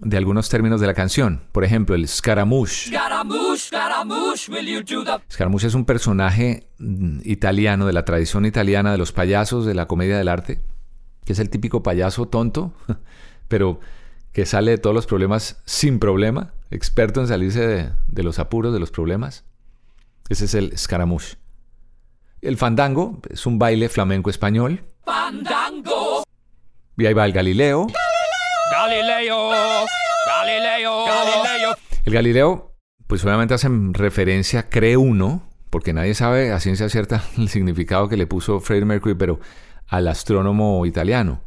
de 0.00 0.16
algunos 0.16 0.48
términos 0.48 0.80
de 0.80 0.86
la 0.86 0.94
canción. 0.94 1.42
Por 1.52 1.64
ejemplo, 1.64 1.94
el 1.94 2.06
Scaramouche. 2.06 2.90
Scaramouche, 2.90 3.58
Scaramouche, 3.68 4.52
will 4.52 4.66
you 4.66 4.82
do 4.82 5.04
the 5.04 5.22
Scaramouche 5.32 5.66
es 5.66 5.74
un 5.74 5.84
personaje 5.84 6.68
mm, 6.78 7.20
italiano 7.24 7.86
de 7.86 7.92
la 7.92 8.04
tradición 8.04 8.44
italiana 8.44 8.92
de 8.92 8.98
los 8.98 9.12
payasos 9.12 9.64
de 9.66 9.74
la 9.74 9.86
comedia 9.86 10.18
del 10.18 10.28
arte. 10.28 10.60
que 11.24 11.32
es 11.32 11.38
el 11.40 11.50
típico 11.50 11.82
payaso 11.82 12.26
tonto, 12.26 12.72
pero 13.48 13.80
que 14.32 14.46
sale 14.46 14.72
de 14.72 14.78
todos 14.78 14.94
los 14.94 15.06
problemas 15.06 15.60
sin 15.64 15.98
problema, 15.98 16.52
experto 16.70 17.20
en 17.20 17.26
salirse 17.26 17.66
de, 17.66 17.90
de 18.06 18.22
los 18.22 18.38
apuros, 18.38 18.72
de 18.72 18.78
los 18.78 18.90
problemas. 18.90 19.44
Ese 20.28 20.44
es 20.44 20.54
el 20.54 20.76
Scaramouche. 20.78 21.36
El 22.42 22.56
fandango 22.58 23.20
es 23.30 23.46
un 23.46 23.58
baile 23.58 23.88
flamenco 23.88 24.30
español. 24.30 24.84
Fandango. 25.04 26.22
Y 26.96 27.06
ahí 27.06 27.14
va 27.14 27.24
el 27.24 27.32
Galileo. 27.32 27.86
Galileo. 28.70 29.45
Galileo. 29.45 29.45
Galileo. 30.82 31.76
El 32.04 32.12
Galileo, 32.12 32.74
pues 33.06 33.24
obviamente 33.24 33.54
hacen 33.54 33.94
referencia, 33.94 34.68
cree 34.68 34.96
uno, 34.96 35.48
porque 35.70 35.92
nadie 35.92 36.14
sabe 36.14 36.52
a 36.52 36.60
ciencia 36.60 36.88
cierta 36.88 37.24
el 37.38 37.48
significado 37.48 38.08
que 38.08 38.16
le 38.16 38.26
puso 38.26 38.60
Freddie 38.60 38.84
Mercury, 38.84 39.14
pero 39.14 39.40
al 39.88 40.08
astrónomo 40.08 40.84
italiano. 40.86 41.42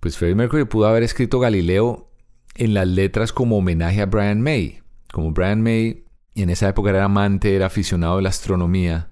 Pues 0.00 0.16
Freddie 0.16 0.34
Mercury 0.34 0.64
pudo 0.64 0.86
haber 0.86 1.02
escrito 1.02 1.40
Galileo 1.40 2.10
en 2.54 2.74
las 2.74 2.86
letras 2.86 3.32
como 3.32 3.58
homenaje 3.58 4.02
a 4.02 4.06
Brian 4.06 4.40
May. 4.40 4.80
Como 5.12 5.32
Brian 5.32 5.62
May 5.62 6.04
en 6.34 6.50
esa 6.50 6.68
época 6.68 6.90
era 6.90 7.04
amante, 7.04 7.54
era 7.54 7.66
aficionado 7.66 8.16
de 8.16 8.22
la 8.22 8.28
astronomía. 8.28 9.10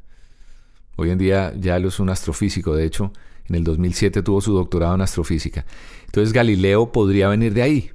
Hoy 0.96 1.10
en 1.10 1.18
día 1.18 1.52
ya 1.56 1.76
él 1.76 1.86
es 1.86 1.98
un 1.98 2.10
astrofísico, 2.10 2.76
de 2.76 2.84
hecho, 2.84 3.12
en 3.46 3.56
el 3.56 3.64
2007 3.64 4.22
tuvo 4.22 4.40
su 4.40 4.52
doctorado 4.54 4.94
en 4.94 5.00
astrofísica. 5.00 5.64
Entonces 6.06 6.32
Galileo 6.32 6.92
podría 6.92 7.28
venir 7.28 7.52
de 7.54 7.62
ahí. 7.62 7.90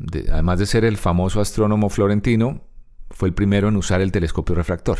De, 0.00 0.26
además 0.32 0.58
de 0.58 0.66
ser 0.66 0.86
el 0.86 0.96
famoso 0.96 1.40
astrónomo 1.42 1.90
florentino, 1.90 2.62
fue 3.10 3.28
el 3.28 3.34
primero 3.34 3.68
en 3.68 3.76
usar 3.76 4.00
el 4.00 4.10
telescopio 4.12 4.54
refractor. 4.54 4.98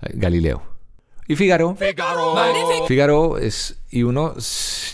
Galileo. 0.00 0.62
Y 1.28 1.36
Fígaro. 1.36 1.76
Figaro. 1.76 2.34
Fígaro 2.86 3.38
es. 3.38 3.80
Y 3.90 4.02
uno 4.02 4.34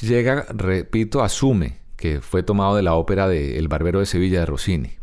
llega, 0.03 0.47
repito, 0.51 1.23
asume 1.23 1.81
que 1.97 2.21
fue 2.21 2.43
tomado 2.43 2.77
de 2.77 2.83
la 2.83 2.95
ópera 2.95 3.29
de 3.29 3.59
El 3.59 3.69
Barbero 3.69 4.01
de 4.01 4.07
Sevilla 4.07 4.41
de 4.41 4.47
Rossini. 4.47 4.97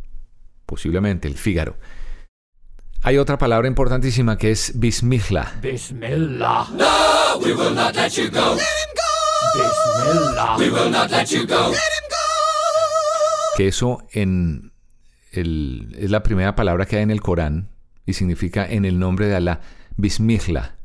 Posiblemente, 0.66 1.28
el 1.28 1.36
Fígaro. 1.36 1.78
Hay 3.02 3.18
otra 3.18 3.38
palabra 3.38 3.68
importantísima 3.68 4.38
que 4.38 4.52
es 4.52 4.74
bismillah. 4.76 5.60
Bismillah. 5.62 6.68
No, 6.74 7.40
we 7.40 7.54
will 7.54 7.74
not 7.74 7.96
let 7.96 8.10
you 8.12 8.30
go. 8.30 8.56
Let 8.56 8.62
him 8.62 8.94
go. 8.94 9.64
Bismillah. 9.64 10.58
We 10.60 10.70
will 10.70 10.92
not 10.92 11.10
let 11.10 11.32
you 11.32 11.48
go. 11.48 11.70
Let 11.70 11.74
him 11.74 12.09
go. 12.09 12.09
Que 13.60 13.68
eso 13.68 14.08
en 14.14 14.72
el, 15.34 15.94
es 16.00 16.10
la 16.10 16.24
primera 16.24 16.56
palabra 16.56 16.86
que 16.86 16.96
hay 16.96 17.04
en 17.04 17.12
el 17.12 17.20
Corán 17.20 17.68
y 18.06 18.14
significa 18.14 18.66
en 18.66 18.86
el 18.86 19.00
nombre 19.00 19.28
de 19.28 19.36
Allah, 19.36 19.60
bismillah. 19.98 20.78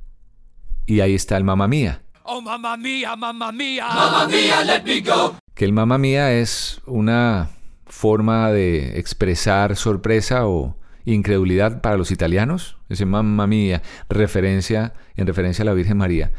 Y 0.84 0.98
ahí 0.98 1.14
está 1.14 1.36
el 1.36 1.44
mamá 1.44 1.68
mía. 1.68 2.02
Oh, 2.24 2.40
mamma 2.40 2.76
mía, 2.76 3.14
mamma 3.14 3.52
mía. 3.52 3.86
Mamma 3.86 4.26
mía, 4.26 4.64
let 4.64 4.82
me 4.82 5.02
go. 5.02 5.36
Que 5.54 5.64
el 5.64 5.72
mamá 5.72 5.98
mía 5.98 6.32
es 6.32 6.80
una 6.84 7.50
forma 7.86 8.50
de 8.50 8.98
expresar 8.98 9.76
sorpresa 9.76 10.48
o 10.48 10.76
incredulidad 11.04 11.80
para 11.80 11.96
los 11.96 12.10
italianos, 12.10 12.76
ese 12.88 13.06
mamma 13.06 13.46
mía, 13.46 13.82
referencia, 14.08 14.94
en 15.14 15.28
referencia 15.28 15.62
a 15.62 15.66
la 15.66 15.74
Virgen 15.74 15.98
María. 15.98 16.32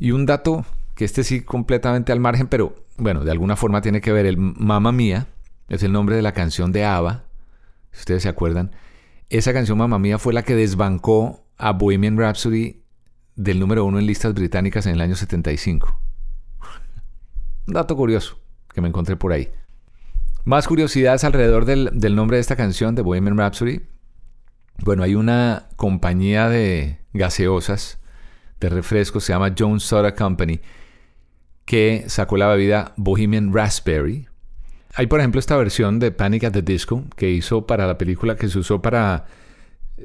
Y 0.00 0.10
un 0.10 0.26
dato 0.26 0.66
que 0.96 1.04
este 1.04 1.22
sí 1.22 1.42
completamente 1.42 2.10
al 2.10 2.18
margen, 2.18 2.48
pero 2.48 2.74
bueno, 2.96 3.22
de 3.22 3.30
alguna 3.30 3.54
forma 3.54 3.80
tiene 3.80 4.00
que 4.00 4.10
ver, 4.10 4.26
el 4.26 4.38
mamma 4.38 4.90
mía 4.90 5.28
es 5.72 5.82
el 5.82 5.92
nombre 5.92 6.16
de 6.16 6.22
la 6.22 6.32
canción 6.32 6.70
de 6.70 6.84
ABBA, 6.84 7.24
si 7.92 8.00
ustedes 8.00 8.22
se 8.22 8.28
acuerdan. 8.28 8.72
Esa 9.30 9.54
canción 9.54 9.78
mamma 9.78 9.98
mía 9.98 10.18
fue 10.18 10.34
la 10.34 10.42
que 10.42 10.54
desbancó 10.54 11.46
a 11.56 11.72
Bohemian 11.72 12.18
Rhapsody 12.18 12.82
del 13.36 13.58
número 13.58 13.86
uno 13.86 13.98
en 13.98 14.04
listas 14.06 14.34
británicas 14.34 14.84
en 14.84 14.92
el 14.92 15.00
año 15.00 15.16
75. 15.16 15.98
Un 17.66 17.74
dato 17.74 17.96
curioso 17.96 18.38
que 18.74 18.82
me 18.82 18.88
encontré 18.88 19.16
por 19.16 19.32
ahí. 19.32 19.50
Más 20.44 20.68
curiosidades 20.68 21.24
alrededor 21.24 21.64
del, 21.64 21.88
del, 21.94 22.16
nombre 22.16 22.36
de 22.36 22.42
esta 22.42 22.56
canción 22.56 22.94
de 22.94 23.00
Bohemian 23.00 23.38
Rhapsody. 23.38 23.80
Bueno, 24.84 25.04
hay 25.04 25.14
una 25.14 25.68
compañía 25.76 26.50
de 26.50 26.98
gaseosas, 27.14 27.98
de 28.60 28.68
refrescos, 28.68 29.24
se 29.24 29.32
llama 29.32 29.54
Jones 29.58 29.84
Soda 29.84 30.14
Company, 30.14 30.60
que 31.64 32.04
sacó 32.08 32.36
la 32.36 32.48
bebida 32.48 32.92
Bohemian 32.96 33.54
Raspberry. 33.54 34.28
Hay, 34.94 35.06
por 35.06 35.20
ejemplo, 35.20 35.38
esta 35.38 35.56
versión 35.56 35.98
de 35.98 36.12
Panic 36.12 36.44
at 36.44 36.52
the 36.52 36.62
Disco 36.62 37.04
que 37.16 37.30
hizo 37.30 37.66
para 37.66 37.86
la 37.86 37.98
película 37.98 38.36
que 38.36 38.48
se 38.48 38.58
usó 38.58 38.82
para 38.82 39.26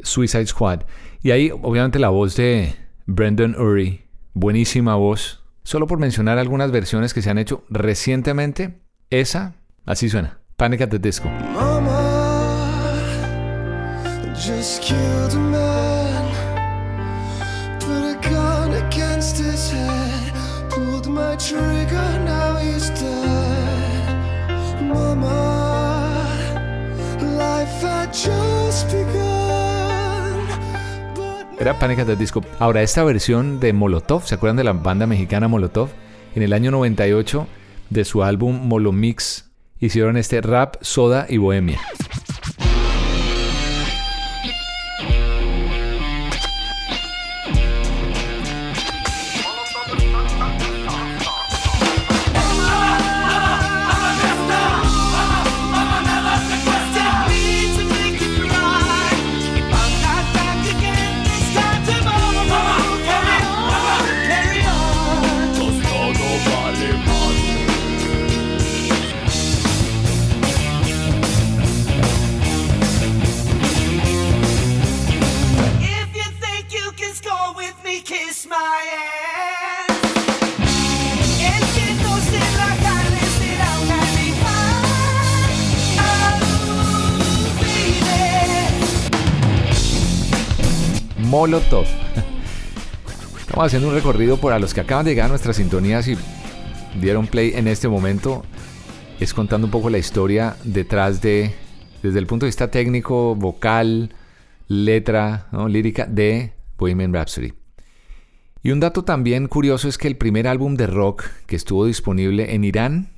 Suicide 0.03 0.47
Squad. 0.47 0.81
Y 1.21 1.31
ahí, 1.31 1.51
obviamente, 1.51 1.99
la 1.99 2.09
voz 2.09 2.35
de 2.35 2.75
Brendan 3.05 3.59
Urie, 3.59 4.07
buenísima 4.33 4.95
voz. 4.95 5.43
Solo 5.63 5.87
por 5.87 5.99
mencionar 5.99 6.37
algunas 6.37 6.71
versiones 6.71 7.13
que 7.13 7.21
se 7.21 7.29
han 7.29 7.37
hecho 7.37 7.65
recientemente, 7.69 8.79
esa 9.09 9.55
Así 9.87 10.09
suena. 10.09 10.37
Panic 10.57 10.81
at 10.81 10.89
the 10.89 10.99
Disco. 10.99 11.29
Mama 11.53 11.95
just 14.35 14.83
Era 31.59 31.79
Panic 31.79 31.99
at 31.99 32.05
the 32.05 32.15
Disco. 32.15 32.43
Ahora, 32.59 32.83
esta 32.83 33.03
versión 33.03 33.59
de 33.59 33.73
Molotov, 33.73 34.23
¿se 34.27 34.35
acuerdan 34.35 34.57
de 34.57 34.63
la 34.63 34.73
banda 34.73 35.07
mexicana 35.07 35.47
Molotov? 35.47 35.89
En 36.35 36.43
el 36.43 36.53
año 36.53 36.69
98, 36.69 37.47
de 37.89 38.05
su 38.05 38.23
álbum 38.23 38.67
Molomix 38.67 39.49
hicieron 39.79 40.17
este 40.17 40.39
rap, 40.41 40.75
soda 40.81 41.25
y 41.27 41.37
bohemia. 41.37 41.79
Molotov. 91.37 91.85
Estamos 93.39 93.67
haciendo 93.67 93.89
un 93.89 93.93
recorrido 93.93 94.37
por 94.37 94.53
a 94.53 94.57
los 94.57 94.73
que 94.73 94.81
acaban 94.81 95.05
de 95.05 95.11
llegar 95.11 95.27
a 95.27 95.29
nuestras 95.29 95.57
sintonías 95.57 96.07
y 96.07 96.17
dieron 96.99 97.27
play 97.27 97.51
en 97.53 97.67
este 97.67 97.87
momento. 97.87 98.43
Es 99.19 99.35
contando 99.35 99.67
un 99.67 99.71
poco 99.71 99.91
la 99.91 99.99
historia 99.99 100.55
detrás 100.63 101.21
de, 101.21 101.53
desde 102.01 102.17
el 102.17 102.25
punto 102.25 102.47
de 102.47 102.47
vista 102.47 102.71
técnico, 102.71 103.35
vocal, 103.35 104.15
letra, 104.67 105.45
¿no? 105.51 105.67
lírica 105.67 106.07
de 106.07 106.53
Bohemian 106.75 107.13
Rhapsody. 107.13 107.53
Y 108.63 108.71
un 108.71 108.79
dato 108.79 109.03
también 109.03 109.47
curioso 109.47 109.87
es 109.87 109.99
que 109.99 110.07
el 110.07 110.17
primer 110.17 110.47
álbum 110.47 110.73
de 110.73 110.87
rock 110.87 111.23
que 111.45 111.55
estuvo 111.55 111.85
disponible 111.85 112.55
en 112.55 112.63
Irán 112.63 113.11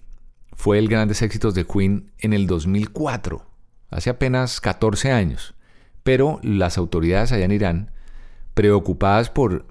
fue 0.57 0.77
el 0.77 0.89
Grandes 0.89 1.21
Éxitos 1.21 1.53
de 1.53 1.65
Queen 1.65 2.11
en 2.17 2.33
el 2.33 2.47
2004, 2.47 3.45
hace 3.91 4.09
apenas 4.09 4.59
14 4.59 5.09
años. 5.13 5.55
Pero 6.03 6.41
las 6.43 6.77
autoridades 6.77 7.31
allá 7.31 7.45
en 7.45 7.51
Irán 7.53 7.91
preocupadas 8.59 9.29
por, 9.29 9.67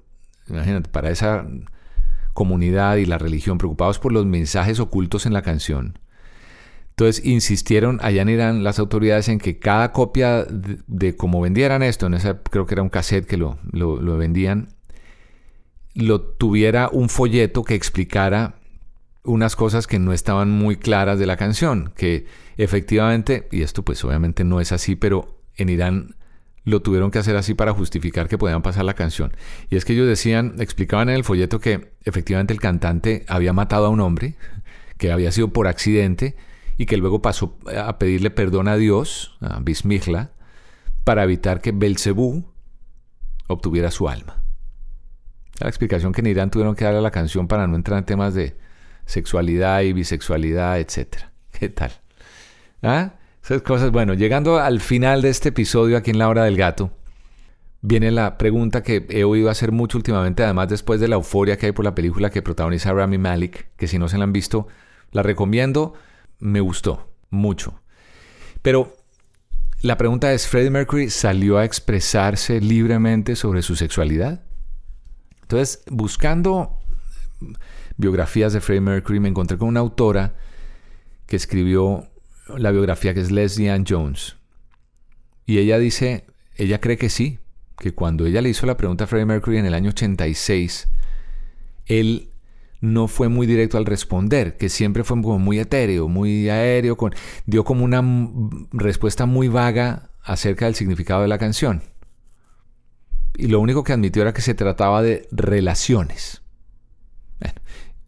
imagínate, 0.47 0.89
para 0.89 1.11
esa 1.11 1.45
comunidad 2.33 2.95
y 2.95 3.05
la 3.05 3.19
religión, 3.19 3.59
preocupados 3.59 3.99
por 3.99 4.11
los 4.11 4.25
mensajes 4.25 4.79
ocultos 4.79 5.27
en 5.27 5.33
la 5.33 5.43
canción. 5.43 5.99
Entonces 6.89 7.23
insistieron 7.23 7.99
allá 8.01 8.23
en 8.23 8.29
Irán 8.29 8.63
las 8.63 8.79
autoridades 8.79 9.29
en 9.29 9.37
que 9.37 9.59
cada 9.59 9.91
copia 9.91 10.43
de, 10.43 11.15
cómo 11.15 11.39
vendieran 11.39 11.83
esto, 11.83 12.07
en 12.07 12.15
esa 12.15 12.41
creo 12.41 12.65
que 12.65 12.73
era 12.73 12.81
un 12.81 12.89
cassette 12.89 13.27
que 13.27 13.37
lo, 13.37 13.59
lo, 13.71 14.01
lo 14.01 14.17
vendían, 14.17 14.69
lo 15.93 16.21
tuviera 16.21 16.89
un 16.91 17.09
folleto 17.09 17.63
que 17.63 17.75
explicara 17.75 18.55
unas 19.23 19.55
cosas 19.55 19.85
que 19.85 19.99
no 19.99 20.13
estaban 20.13 20.49
muy 20.49 20.77
claras 20.77 21.19
de 21.19 21.27
la 21.27 21.37
canción, 21.37 21.93
que 21.95 22.25
efectivamente, 22.57 23.47
y 23.51 23.61
esto 23.61 23.85
pues 23.85 24.03
obviamente 24.03 24.43
no 24.43 24.59
es 24.59 24.71
así, 24.71 24.95
pero 24.95 25.43
en 25.57 25.69
Irán 25.69 26.15
lo 26.69 26.81
tuvieron 26.81 27.11
que 27.11 27.19
hacer 27.19 27.35
así 27.35 27.53
para 27.53 27.73
justificar 27.73 28.27
que 28.27 28.37
podían 28.37 28.61
pasar 28.61 28.85
la 28.85 28.93
canción. 28.93 29.35
Y 29.69 29.75
es 29.75 29.85
que 29.85 29.93
ellos 29.93 30.07
decían, 30.07 30.55
explicaban 30.59 31.09
en 31.09 31.15
el 31.15 31.23
folleto 31.23 31.59
que 31.59 31.93
efectivamente 32.05 32.53
el 32.53 32.61
cantante 32.61 33.25
había 33.27 33.53
matado 33.53 33.87
a 33.87 33.89
un 33.89 33.99
hombre, 33.99 34.35
que 34.97 35.11
había 35.11 35.31
sido 35.31 35.49
por 35.49 35.67
accidente 35.67 36.35
y 36.77 36.85
que 36.85 36.97
luego 36.97 37.21
pasó 37.21 37.57
a 37.75 37.99
pedirle 37.99 38.31
perdón 38.31 38.67
a 38.67 38.77
Dios, 38.77 39.37
a 39.41 39.59
Bismigla, 39.59 40.31
para 41.03 41.23
evitar 41.23 41.61
que 41.61 41.71
Belcebú 41.71 42.45
obtuviera 43.47 43.91
su 43.91 44.07
alma. 44.07 44.43
La 45.59 45.67
explicación 45.67 46.13
que 46.13 46.21
en 46.21 46.27
Irán 46.27 46.51
tuvieron 46.51 46.75
que 46.75 46.85
darle 46.85 46.99
a 46.99 47.01
la 47.03 47.11
canción 47.11 47.47
para 47.47 47.67
no 47.67 47.75
entrar 47.75 47.99
en 47.99 48.05
temas 48.05 48.33
de 48.33 48.55
sexualidad 49.05 49.81
y 49.81 49.91
bisexualidad, 49.91 50.79
etc. 50.79 51.25
¿Qué 51.51 51.69
tal? 51.69 51.91
¿Ah? 52.81 53.13
Esas 53.43 53.61
cosas. 53.61 53.91
Bueno, 53.91 54.13
llegando 54.13 54.59
al 54.59 54.79
final 54.79 55.21
de 55.21 55.29
este 55.29 55.49
episodio 55.49 55.97
aquí 55.97 56.11
en 56.11 56.19
La 56.19 56.29
Hora 56.29 56.43
del 56.43 56.57
Gato, 56.57 56.91
viene 57.81 58.11
la 58.11 58.37
pregunta 58.37 58.83
que 58.83 59.05
he 59.09 59.23
oído 59.23 59.49
hacer 59.49 59.71
mucho 59.71 59.97
últimamente, 59.97 60.43
además 60.43 60.69
después 60.69 60.99
de 60.99 61.07
la 61.07 61.15
euforia 61.15 61.57
que 61.57 61.67
hay 61.67 61.71
por 61.71 61.85
la 61.85 61.95
película 61.95 62.29
que 62.29 62.41
protagoniza 62.41 62.93
Rami 62.93 63.17
Malek, 63.17 63.69
que 63.77 63.87
si 63.87 63.97
no 63.97 64.07
se 64.09 64.17
la 64.17 64.25
han 64.25 64.33
visto, 64.33 64.67
la 65.11 65.23
recomiendo, 65.23 65.93
me 66.39 66.59
gustó 66.59 67.09
mucho. 67.29 67.81
Pero 68.61 68.95
la 69.81 69.97
pregunta 69.97 70.33
es, 70.33 70.47
¿Freddie 70.47 70.71
Mercury 70.71 71.09
salió 71.09 71.57
a 71.57 71.63
expresarse 71.63 72.59
libremente 72.59 73.35
sobre 73.35 73.61
su 73.61 73.75
sexualidad? 73.77 74.43
Entonces, 75.41 75.83
buscando 75.89 76.77
biografías 77.95 78.51
de 78.51 78.59
Freddie 78.59 78.81
Mercury, 78.81 79.21
me 79.21 79.29
encontré 79.29 79.57
con 79.57 79.69
una 79.69 79.79
autora 79.79 80.35
que 81.27 81.37
escribió 81.37 82.08
la 82.57 82.71
biografía 82.71 83.13
que 83.13 83.21
es 83.21 83.31
Leslie 83.31 83.69
Ann 83.69 83.85
Jones. 83.87 84.37
Y 85.45 85.57
ella 85.59 85.79
dice, 85.79 86.25
ella 86.55 86.79
cree 86.79 86.97
que 86.97 87.09
sí, 87.09 87.39
que 87.77 87.93
cuando 87.93 88.25
ella 88.25 88.41
le 88.41 88.49
hizo 88.49 88.65
la 88.65 88.77
pregunta 88.77 89.05
a 89.05 89.07
Freddie 89.07 89.25
Mercury 89.25 89.57
en 89.57 89.65
el 89.65 89.73
año 89.73 89.89
86, 89.89 90.87
él 91.85 92.29
no 92.81 93.07
fue 93.07 93.29
muy 93.29 93.47
directo 93.47 93.77
al 93.77 93.85
responder, 93.85 94.57
que 94.57 94.69
siempre 94.69 95.03
fue 95.03 95.21
como 95.21 95.39
muy 95.39 95.59
etéreo, 95.59 96.07
muy 96.07 96.49
aéreo, 96.49 96.97
con, 96.97 97.13
dio 97.45 97.63
como 97.63 97.83
una 97.83 98.03
respuesta 98.71 99.25
muy 99.25 99.47
vaga 99.47 100.11
acerca 100.21 100.65
del 100.65 100.75
significado 100.75 101.23
de 101.23 101.27
la 101.27 101.37
canción 101.37 101.81
y 103.39 103.47
lo 103.47 103.61
único 103.61 103.85
que 103.85 103.93
admitió 103.93 104.21
era 104.21 104.33
que 104.33 104.41
se 104.41 104.53
trataba 104.53 105.01
de 105.01 105.27
relaciones. 105.31 106.41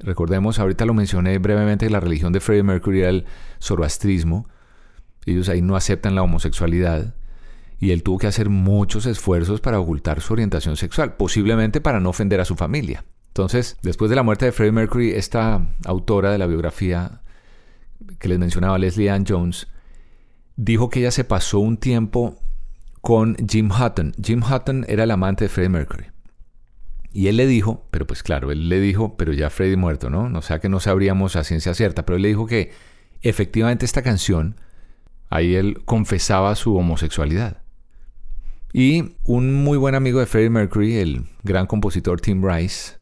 Recordemos, 0.04 0.60
ahorita 0.60 0.86
lo 0.86 0.94
mencioné 0.94 1.38
brevemente, 1.38 1.90
la 1.90 2.00
religión 2.00 2.34
de 2.34 2.40
Freddie 2.40 2.64
Mercury 2.64 3.02
era 3.02 3.10
el 3.10 3.26
zoroastrismo. 3.62 4.48
Ellos 5.26 5.50
ahí 5.50 5.62
no 5.62 5.76
aceptan 5.76 6.16
la 6.16 6.24
homosexualidad. 6.24 7.16
Y 7.80 7.92
él 7.92 8.04
tuvo 8.04 8.20
que 8.20 8.28
hacer 8.28 8.50
muchos 8.50 9.06
esfuerzos 9.06 9.62
para 9.62 9.80
ocultar 9.80 10.22
su 10.22 10.34
orientación 10.34 10.78
sexual, 10.78 11.16
posiblemente 11.16 11.82
para 11.82 12.00
no 12.00 12.10
ofender 12.10 12.40
a 12.40 12.46
su 12.46 12.56
familia. 12.56 13.06
Entonces, 13.28 13.78
después 13.82 14.10
de 14.10 14.16
la 14.16 14.24
muerte 14.24 14.46
de 14.46 14.52
Freddie 14.52 14.72
Mercury, 14.72 15.12
esta 15.12 15.66
autora 15.86 16.32
de 16.32 16.38
la 16.38 16.48
biografía 16.48 17.22
que 18.20 18.28
les 18.28 18.40
mencionaba, 18.40 18.78
Leslie 18.78 19.10
Ann 19.10 19.26
Jones, 19.28 19.68
dijo 20.56 20.90
que 20.90 21.00
ella 21.00 21.12
se 21.12 21.24
pasó 21.24 21.60
un 21.60 21.78
tiempo 21.78 22.36
con 23.02 23.36
Jim 23.48 23.72
Hutton. 23.72 24.14
Jim 24.22 24.44
Hutton 24.44 24.86
era 24.88 25.06
el 25.06 25.12
amante 25.12 25.46
de 25.46 25.50
Freddie 25.50 25.70
Mercury. 25.70 26.11
Y 27.14 27.28
él 27.28 27.38
le 27.38 27.46
dijo, 27.46 27.86
pero 27.92 28.08
pues 28.08 28.24
claro, 28.24 28.52
él 28.52 28.70
le 28.70 28.80
dijo, 28.80 29.18
pero 29.18 29.34
ya 29.34 29.50
Freddie 29.50 29.76
muerto, 29.76 30.10
¿no? 30.10 30.38
O 30.38 30.42
sea 30.42 30.60
que 30.60 30.70
no 30.70 30.80
sabríamos 30.80 31.36
a 31.36 31.44
ciencia 31.44 31.74
cierta, 31.74 32.06
pero 32.06 32.16
él 32.16 32.22
le 32.22 32.30
dijo 32.30 32.48
que 32.48 32.72
efectivamente 33.22 33.86
esta 33.86 34.02
canción, 34.02 34.56
ahí 35.30 35.56
él 35.56 35.84
confesaba 35.84 36.56
su 36.56 36.76
homosexualidad. 36.76 37.62
Y 38.74 39.16
un 39.26 39.54
muy 39.54 39.78
buen 39.78 39.96
amigo 39.96 40.20
de 40.20 40.26
Freddie 40.26 40.50
Mercury, 40.50 40.98
el 40.98 41.26
gran 41.44 41.68
compositor 41.68 42.22
Tim 42.22 42.48
Rice, 42.48 43.02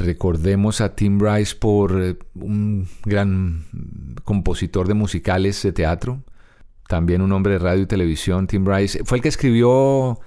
recordemos 0.00 0.80
a 0.80 0.94
Tim 0.94 1.20
Rice 1.20 1.56
por 1.56 2.00
eh, 2.02 2.16
un 2.34 2.88
gran 3.04 3.64
compositor 4.24 4.88
de 4.88 4.94
musicales 4.94 5.62
de 5.62 5.72
teatro, 5.72 6.22
también 6.88 7.22
un 7.22 7.32
hombre 7.32 7.54
de 7.54 7.58
radio 7.58 7.82
y 7.82 7.86
televisión, 7.86 8.46
Tim 8.46 8.66
Rice. 8.66 9.00
Fue 9.04 9.18
el 9.18 9.22
que 9.22 9.28
escribió 9.28 10.20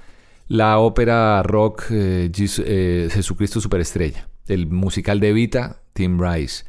la 0.54 0.78
ópera 0.78 1.42
rock 1.42 1.86
eh, 1.90 2.32
eh, 2.38 3.10
Jesucristo 3.12 3.60
Superestrella. 3.60 4.30
El 4.48 4.68
musical 4.68 5.20
de 5.20 5.30
Evita, 5.30 5.82
Tim 5.94 6.22
Rice. 6.22 6.66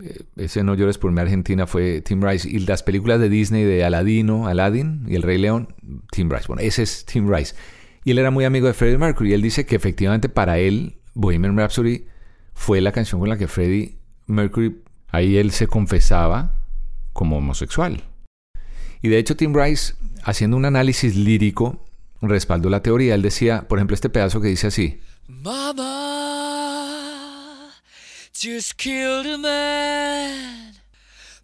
Eh, 0.00 0.22
ese 0.36 0.62
No 0.62 0.76
llores 0.76 0.96
por 0.96 1.10
mi 1.10 1.20
Argentina 1.20 1.66
fue 1.66 2.02
Tim 2.02 2.22
Rice. 2.22 2.48
Y 2.48 2.60
las 2.60 2.84
películas 2.84 3.18
de 3.18 3.28
Disney 3.28 3.64
de 3.64 3.82
Aladino, 3.82 4.46
Aladdin 4.46 5.06
y 5.08 5.16
El 5.16 5.22
Rey 5.22 5.38
León, 5.38 5.74
Tim 6.12 6.30
Rice. 6.30 6.44
Bueno, 6.46 6.62
ese 6.62 6.84
es 6.84 7.04
Tim 7.04 7.28
Rice. 7.28 7.56
Y 8.04 8.12
él 8.12 8.20
era 8.20 8.30
muy 8.30 8.44
amigo 8.44 8.68
de 8.68 8.74
Freddie 8.74 8.98
Mercury. 8.98 9.30
Y 9.30 9.34
él 9.34 9.42
dice 9.42 9.66
que 9.66 9.74
efectivamente 9.74 10.28
para 10.28 10.60
él, 10.60 11.00
Bohemian 11.14 11.58
Rhapsody 11.58 12.06
fue 12.54 12.80
la 12.80 12.92
canción 12.92 13.20
con 13.20 13.28
la 13.28 13.36
que 13.36 13.48
Freddie 13.48 13.98
Mercury, 14.28 14.82
ahí 15.08 15.36
él 15.36 15.50
se 15.50 15.66
confesaba 15.66 16.60
como 17.12 17.38
homosexual. 17.38 18.04
Y 19.02 19.08
de 19.08 19.18
hecho 19.18 19.36
Tim 19.36 19.52
Rice, 19.52 19.94
haciendo 20.22 20.56
un 20.56 20.64
análisis 20.64 21.16
lírico, 21.16 21.84
respaldó 22.28 22.70
la 22.70 22.82
teoría. 22.82 23.14
Él 23.14 23.22
decía, 23.22 23.66
por 23.68 23.78
ejemplo, 23.78 23.94
este 23.94 24.10
pedazo 24.10 24.40
que 24.40 24.48
dice 24.48 24.66
así. 24.66 25.00
Mama 25.28 25.80
just 28.34 28.74
killed 28.76 29.26
a 29.26 29.38
man, 29.38 30.74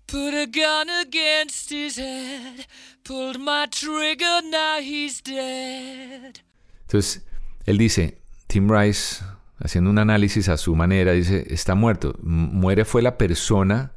put 0.06 0.34
a 0.34 0.46
gun 0.46 0.88
against 0.90 1.70
his 1.70 1.98
head, 1.98 2.66
pulled 3.04 3.38
my 3.38 3.66
trigger, 3.70 4.42
now 4.50 4.78
he's 4.80 5.22
dead. 5.22 6.40
Entonces, 6.82 7.24
él 7.64 7.78
dice, 7.78 8.18
Tim 8.46 8.70
Rice, 8.70 9.24
haciendo 9.58 9.90
un 9.90 9.98
análisis 9.98 10.48
a 10.48 10.56
su 10.56 10.74
manera, 10.74 11.12
dice, 11.12 11.46
está 11.48 11.74
muerto. 11.74 12.16
muere 12.22 12.84
fue 12.84 13.02
la 13.02 13.18
persona 13.18 13.92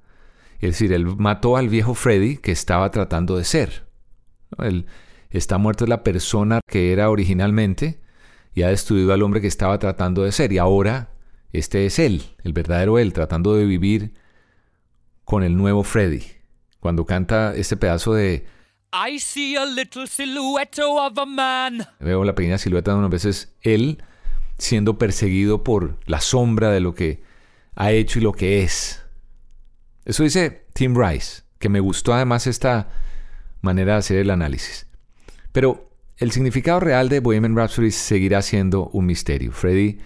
es 0.59 0.71
decir, 0.71 0.91
él 0.91 1.05
mató 1.05 1.55
al 1.55 1.69
viejo 1.69 1.93
Freddy 1.93 2.37
que 2.37 2.51
estaba 2.51 2.91
tratando 2.91 3.37
de 3.37 3.45
ser. 3.45 3.85
Él 4.57 4.87
está 5.37 5.57
muerto 5.57 5.85
la 5.85 6.03
persona 6.03 6.61
que 6.67 6.91
era 6.91 7.09
originalmente 7.09 7.99
y 8.53 8.63
ha 8.63 8.69
destruido 8.69 9.13
al 9.13 9.21
hombre 9.21 9.41
que 9.41 9.47
estaba 9.47 9.77
tratando 9.77 10.23
de 10.23 10.31
ser. 10.31 10.51
Y 10.51 10.57
ahora 10.57 11.09
este 11.53 11.85
es 11.85 11.99
él, 11.99 12.23
el 12.43 12.53
verdadero 12.53 12.99
él, 12.99 13.13
tratando 13.13 13.55
de 13.55 13.65
vivir 13.65 14.13
con 15.23 15.43
el 15.43 15.55
nuevo 15.55 15.83
Freddy. 15.83 16.23
Cuando 16.79 17.05
canta 17.05 17.53
este 17.55 17.77
pedazo 17.77 18.13
de 18.13 18.45
I 18.91 19.19
see 19.19 19.55
a 19.55 19.65
little 19.65 20.07
silhouette 20.07 20.79
of 20.79 21.17
a 21.17 21.25
man. 21.25 21.85
Veo 21.99 22.23
la 22.23 22.33
pequeña 22.33 22.57
silueta 22.57 22.91
de 22.91 22.97
unas 22.97 23.11
veces 23.11 23.53
él 23.61 24.03
siendo 24.57 24.97
perseguido 24.97 25.63
por 25.63 25.99
la 26.05 26.21
sombra 26.21 26.71
de 26.71 26.79
lo 26.79 26.95
que 26.95 27.23
ha 27.75 27.91
hecho 27.91 28.19
y 28.19 28.23
lo 28.23 28.33
que 28.33 28.63
es. 28.63 29.03
Eso 30.05 30.23
dice 30.23 30.65
Tim 30.73 30.95
Rice, 30.99 31.43
que 31.59 31.69
me 31.69 31.79
gustó 31.79 32.13
además 32.13 32.47
esta 32.47 32.89
manera 33.61 33.93
de 33.93 33.99
hacer 33.99 34.17
el 34.17 34.31
análisis. 34.31 34.88
Pero 35.59 35.91
el 36.15 36.31
significado 36.31 36.79
real 36.79 37.09
de 37.09 37.19
Bohemian 37.19 37.53
Rhapsody 37.53 37.91
seguirá 37.91 38.41
siendo 38.41 38.87
un 38.93 39.05
misterio. 39.05 39.51
Freddy 39.51 39.97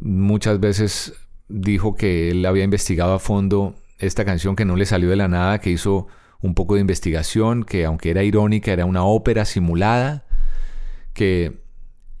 muchas 0.00 0.58
veces 0.58 1.12
dijo 1.48 1.96
que 1.96 2.30
él 2.30 2.46
había 2.46 2.64
investigado 2.64 3.12
a 3.12 3.18
fondo 3.18 3.74
esta 3.98 4.24
canción 4.24 4.56
que 4.56 4.64
no 4.64 4.74
le 4.76 4.86
salió 4.86 5.10
de 5.10 5.16
la 5.16 5.28
nada, 5.28 5.58
que 5.58 5.68
hizo 5.68 6.06
un 6.40 6.54
poco 6.54 6.76
de 6.76 6.80
investigación, 6.80 7.62
que 7.62 7.84
aunque 7.84 8.08
era 8.08 8.22
irónica, 8.22 8.72
era 8.72 8.86
una 8.86 9.04
ópera 9.04 9.44
simulada, 9.44 10.24
que 11.12 11.60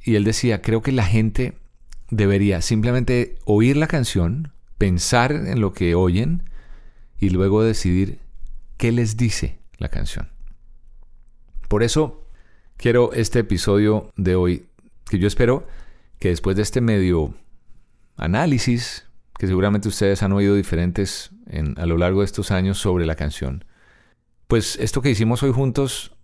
y 0.02 0.16
él 0.16 0.24
decía, 0.24 0.60
creo 0.60 0.82
que 0.82 0.92
la 0.92 1.06
gente 1.06 1.54
debería 2.10 2.60
simplemente 2.60 3.38
oír 3.46 3.78
la 3.78 3.86
canción, 3.86 4.52
pensar 4.76 5.32
en 5.32 5.62
lo 5.62 5.72
que 5.72 5.94
oyen 5.94 6.42
y 7.18 7.30
luego 7.30 7.64
decidir 7.64 8.18
qué 8.76 8.92
les 8.92 9.16
dice 9.16 9.60
la 9.78 9.88
canción. 9.88 10.31
Por 11.72 11.82
eso 11.82 12.26
quiero 12.76 13.14
este 13.14 13.38
episodio 13.38 14.12
de 14.16 14.34
hoy, 14.34 14.66
que 15.08 15.18
yo 15.18 15.26
espero 15.26 15.66
que 16.18 16.28
después 16.28 16.54
de 16.54 16.60
este 16.60 16.82
medio 16.82 17.32
análisis, 18.18 19.08
que 19.38 19.46
seguramente 19.46 19.88
ustedes 19.88 20.22
han 20.22 20.32
oído 20.32 20.54
diferentes 20.54 21.30
a 21.78 21.86
lo 21.86 21.96
largo 21.96 22.20
de 22.20 22.26
estos 22.26 22.50
años 22.50 22.76
sobre 22.76 23.06
la 23.06 23.14
canción, 23.14 23.64
pues 24.48 24.76
esto 24.80 25.00
que 25.00 25.08
hicimos 25.08 25.42
hoy 25.42 25.50
juntos, 25.50 26.14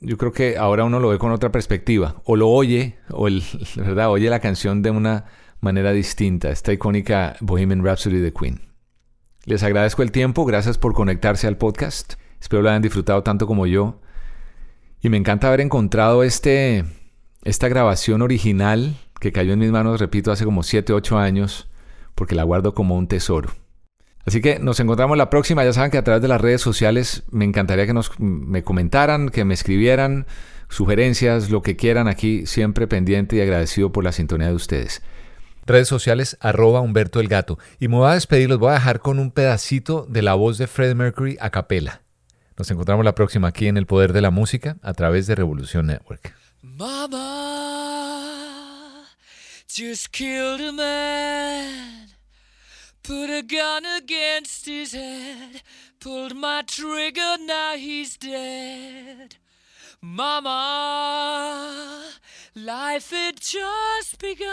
yo 0.00 0.18
creo 0.18 0.32
que 0.32 0.58
ahora 0.58 0.84
uno 0.84 1.00
lo 1.00 1.08
ve 1.08 1.16
con 1.16 1.32
otra 1.32 1.52
perspectiva, 1.52 2.20
o 2.26 2.36
lo 2.36 2.50
oye, 2.50 2.98
o 3.10 3.28
el, 3.28 3.42
¿verdad? 3.76 4.10
oye 4.10 4.28
la 4.28 4.40
canción 4.40 4.82
de 4.82 4.90
una 4.90 5.24
manera 5.62 5.92
distinta, 5.92 6.50
esta 6.50 6.74
icónica 6.74 7.34
Bohemian 7.40 7.82
Rhapsody 7.82 8.18
de 8.18 8.34
Queen. 8.34 8.60
Les 9.46 9.62
agradezco 9.62 10.02
el 10.02 10.12
tiempo, 10.12 10.44
gracias 10.44 10.76
por 10.76 10.92
conectarse 10.92 11.46
al 11.46 11.56
podcast. 11.56 12.16
Espero 12.42 12.60
lo 12.60 12.68
hayan 12.68 12.82
disfrutado 12.82 13.22
tanto 13.22 13.46
como 13.46 13.66
yo. 13.66 14.02
Y 15.00 15.08
me 15.08 15.16
encanta 15.16 15.48
haber 15.48 15.60
encontrado 15.60 16.22
este, 16.22 16.84
esta 17.44 17.68
grabación 17.68 18.22
original 18.22 18.96
que 19.20 19.32
cayó 19.32 19.52
en 19.52 19.58
mis 19.60 19.70
manos, 19.70 20.00
repito, 20.00 20.32
hace 20.32 20.44
como 20.44 20.62
7, 20.62 20.92
8 20.92 21.18
años, 21.18 21.68
porque 22.14 22.34
la 22.34 22.44
guardo 22.44 22.74
como 22.74 22.96
un 22.96 23.08
tesoro. 23.08 23.50
Así 24.24 24.40
que 24.40 24.58
nos 24.58 24.78
encontramos 24.80 25.16
la 25.16 25.30
próxima. 25.30 25.64
Ya 25.64 25.72
saben 25.72 25.90
que 25.90 25.98
a 25.98 26.04
través 26.04 26.20
de 26.20 26.28
las 26.28 26.40
redes 26.40 26.60
sociales 26.60 27.22
me 27.30 27.44
encantaría 27.44 27.86
que 27.86 27.94
nos, 27.94 28.10
me 28.18 28.62
comentaran, 28.62 29.30
que 29.30 29.44
me 29.44 29.54
escribieran 29.54 30.26
sugerencias, 30.68 31.48
lo 31.50 31.62
que 31.62 31.76
quieran 31.76 32.08
aquí, 32.08 32.44
siempre 32.44 32.86
pendiente 32.86 33.36
y 33.36 33.40
agradecido 33.40 33.90
por 33.90 34.04
la 34.04 34.12
sintonía 34.12 34.48
de 34.48 34.54
ustedes. 34.54 35.02
Redes 35.64 35.88
sociales, 35.88 36.36
arroba 36.40 36.80
Humberto 36.80 37.20
el 37.20 37.28
Gato. 37.28 37.58
Y 37.78 37.88
me 37.88 37.96
voy 37.96 38.10
a 38.10 38.14
despedir, 38.14 38.48
los 38.48 38.58
voy 38.58 38.70
a 38.70 38.74
dejar 38.74 39.00
con 39.00 39.18
un 39.18 39.30
pedacito 39.30 40.06
de 40.08 40.22
la 40.22 40.34
voz 40.34 40.58
de 40.58 40.66
Freddie 40.66 40.94
Mercury 40.94 41.38
a 41.40 41.50
capela. 41.50 42.02
Nos 42.58 42.70
encontramos 42.72 43.04
la 43.04 43.14
próxima 43.14 43.46
aquí 43.48 43.68
en 43.68 43.76
El 43.76 43.86
Poder 43.86 44.12
de 44.12 44.20
la 44.20 44.32
Música 44.32 44.78
a 44.82 44.92
través 44.92 45.28
de 45.28 45.36
Revolución 45.36 45.86
Network. 45.86 46.34
Mama 46.60 47.28
just 49.68 50.10
killed 50.10 50.60
a 50.60 50.72
man, 50.72 52.08
put 53.04 53.30
a 53.30 53.42
gun 53.42 53.86
against 53.86 54.66
his 54.66 54.92
head, 54.92 55.62
pulled 56.00 56.34
my 56.34 56.64
trigger, 56.66 57.36
now 57.46 57.76
he's 57.76 58.16
dead. 58.16 59.36
Mama, 60.02 62.10
life 62.56 63.12
had 63.12 63.40
just 63.40 64.18
begun, 64.18 64.48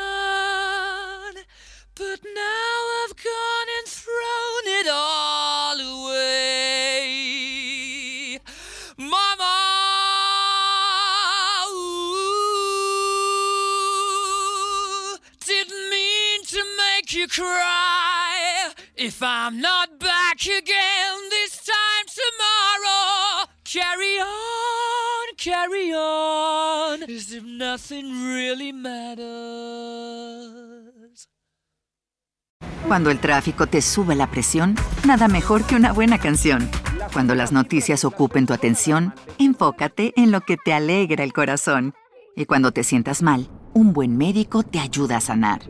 but 1.95 2.20
now 2.24 3.03
I've 3.03 3.16
gone 3.16 3.68
and 3.80 3.88
thrown 3.88 4.68
it 4.80 4.88
all 4.91 5.80
away. 5.80 7.85
You. 17.16 17.28
If 18.97 19.22
I'm 19.22 19.61
not 19.61 19.99
back 19.99 20.41
again 20.41 21.30
this 21.30 21.61
time 21.63 22.05
tomorrow, 22.07 23.47
carry 23.63 24.20
on, 24.20 25.36
carry 25.38 25.93
on, 25.93 27.03
as 27.03 27.32
if 27.32 27.43
nothing 27.43 28.05
really 28.26 28.72
matters. 28.74 29.26
Cuando 32.88 33.09
el 33.09 33.20
tráfico 33.20 33.68
te 33.68 33.82
sube 33.82 34.16
la 34.16 34.30
presión, 34.30 34.76
nada 35.05 35.28
mejor 35.28 35.66
que 35.66 35.76
una 35.76 35.91
buena 35.91 36.20
canción. 36.20 36.70
Cuando 37.13 37.34
las 37.36 37.51
noticias 37.51 38.05
ocupen 38.05 38.45
tu 38.45 38.53
atención, 38.53 39.13
enfócate 39.39 40.13
en 40.16 40.32
lo 40.32 40.41
que 40.41 40.57
te 40.57 40.74
alegra 40.74 41.24
el 41.24 41.34
corazón. 41.34 41.95
Y 42.36 42.45
cuando 42.45 42.72
te 42.72 42.84
sientas 42.84 43.22
mal, 43.22 43.49
un 43.74 43.93
buen 43.93 44.18
médico 44.18 44.63
te 44.63 44.80
ayuda 44.80 45.18
a 45.18 45.22
sanar. 45.22 45.61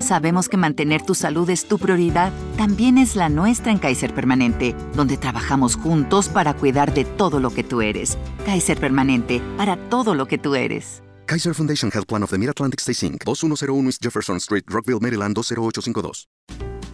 Sabemos 0.00 0.48
que 0.48 0.56
mantener 0.56 1.02
tu 1.02 1.14
salud 1.14 1.48
es 1.50 1.66
tu 1.66 1.78
prioridad, 1.78 2.32
también 2.56 2.98
es 2.98 3.16
la 3.16 3.28
nuestra 3.28 3.72
en 3.72 3.78
Kaiser 3.78 4.14
Permanente, 4.14 4.74
donde 4.94 5.16
trabajamos 5.16 5.76
juntos 5.76 6.28
para 6.28 6.54
cuidar 6.54 6.94
de 6.94 7.04
todo 7.04 7.40
lo 7.40 7.50
que 7.50 7.64
tú 7.64 7.82
eres. 7.82 8.16
Kaiser 8.44 8.78
Permanente, 8.78 9.42
para 9.56 9.76
todo 9.88 10.14
lo 10.14 10.26
que 10.26 10.38
tú 10.38 10.54
eres. 10.54 11.02
Kaiser 11.26 11.54
Foundation 11.54 11.90
Health 11.90 12.06
Plan 12.06 12.22
of 12.22 12.30
the 12.30 12.38
Mid-Atlantic 12.38 12.80
Stay 12.80 12.94
Inc. 13.08 13.24
2101 13.24 13.86
East 13.86 14.02
Jefferson 14.02 14.40
Street, 14.40 14.64
Rockville, 14.68 15.00
Maryland 15.00 15.34
20852. 15.34 16.26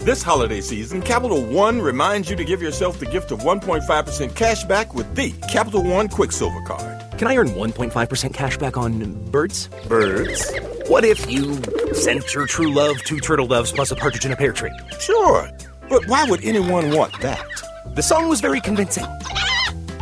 This 0.05 0.23
holiday 0.23 0.61
season, 0.61 1.01
Capital 1.01 1.43
One 1.47 1.81
reminds 1.81 2.29
you 2.29 2.37
to 2.37 2.45
give 2.45 2.61
yourself 2.61 2.99
the 2.99 3.07
gift 3.07 3.31
of 3.31 3.41
1.5% 3.41 4.35
cash 4.35 4.65
back 4.65 4.95
with 4.95 5.07
the 5.15 5.31
Capital 5.53 5.83
One 5.83 6.09
Quicksilver 6.09 6.61
Card. 6.63 7.04
Can 7.19 7.29
I 7.29 7.37
earn 7.37 7.49
1.5% 7.49 8.35
cash 8.35 8.57
back 8.57 8.77
on 8.77 9.15
birds? 9.31 9.69
Birds? 9.89 10.53
What 10.89 11.05
if 11.05 11.31
you 11.31 11.63
sent 11.93 12.35
your 12.35 12.47
true 12.47 12.73
love 12.73 12.97
two 13.05 13.21
turtle 13.21 13.47
doves 13.47 13.71
plus 13.73 13.91
a 13.93 13.97
partridge 13.97 14.27
in 14.27 14.33
a 14.33 14.37
pear 14.37 14.53
tree? 14.53 14.73
Sure, 14.99 15.49
but 15.89 16.07
why 16.09 16.25
would 16.25 16.45
anyone 16.45 16.91
want 16.91 17.19
that? 17.21 17.47
The 17.95 18.03
song 18.03 18.29
was 18.29 18.41
very 18.41 18.61
convincing. 18.61 19.05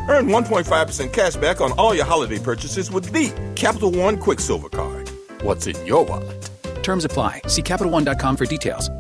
Earn 0.08 0.26
1.5% 0.26 1.12
cash 1.12 1.36
back 1.36 1.60
on 1.60 1.72
all 1.72 1.94
your 1.94 2.06
holiday 2.06 2.38
purchases 2.38 2.90
with 2.90 3.12
the 3.12 3.30
Capital 3.56 3.92
One 3.92 4.18
Quicksilver 4.18 4.70
Card. 4.70 5.10
What's 5.42 5.66
in 5.66 5.84
your 5.86 6.04
wallet? 6.04 6.50
Terms 6.82 7.04
apply. 7.04 7.42
See 7.46 7.62
CapitalOne.com 7.62 8.36
for 8.36 8.46
details. 8.46 8.90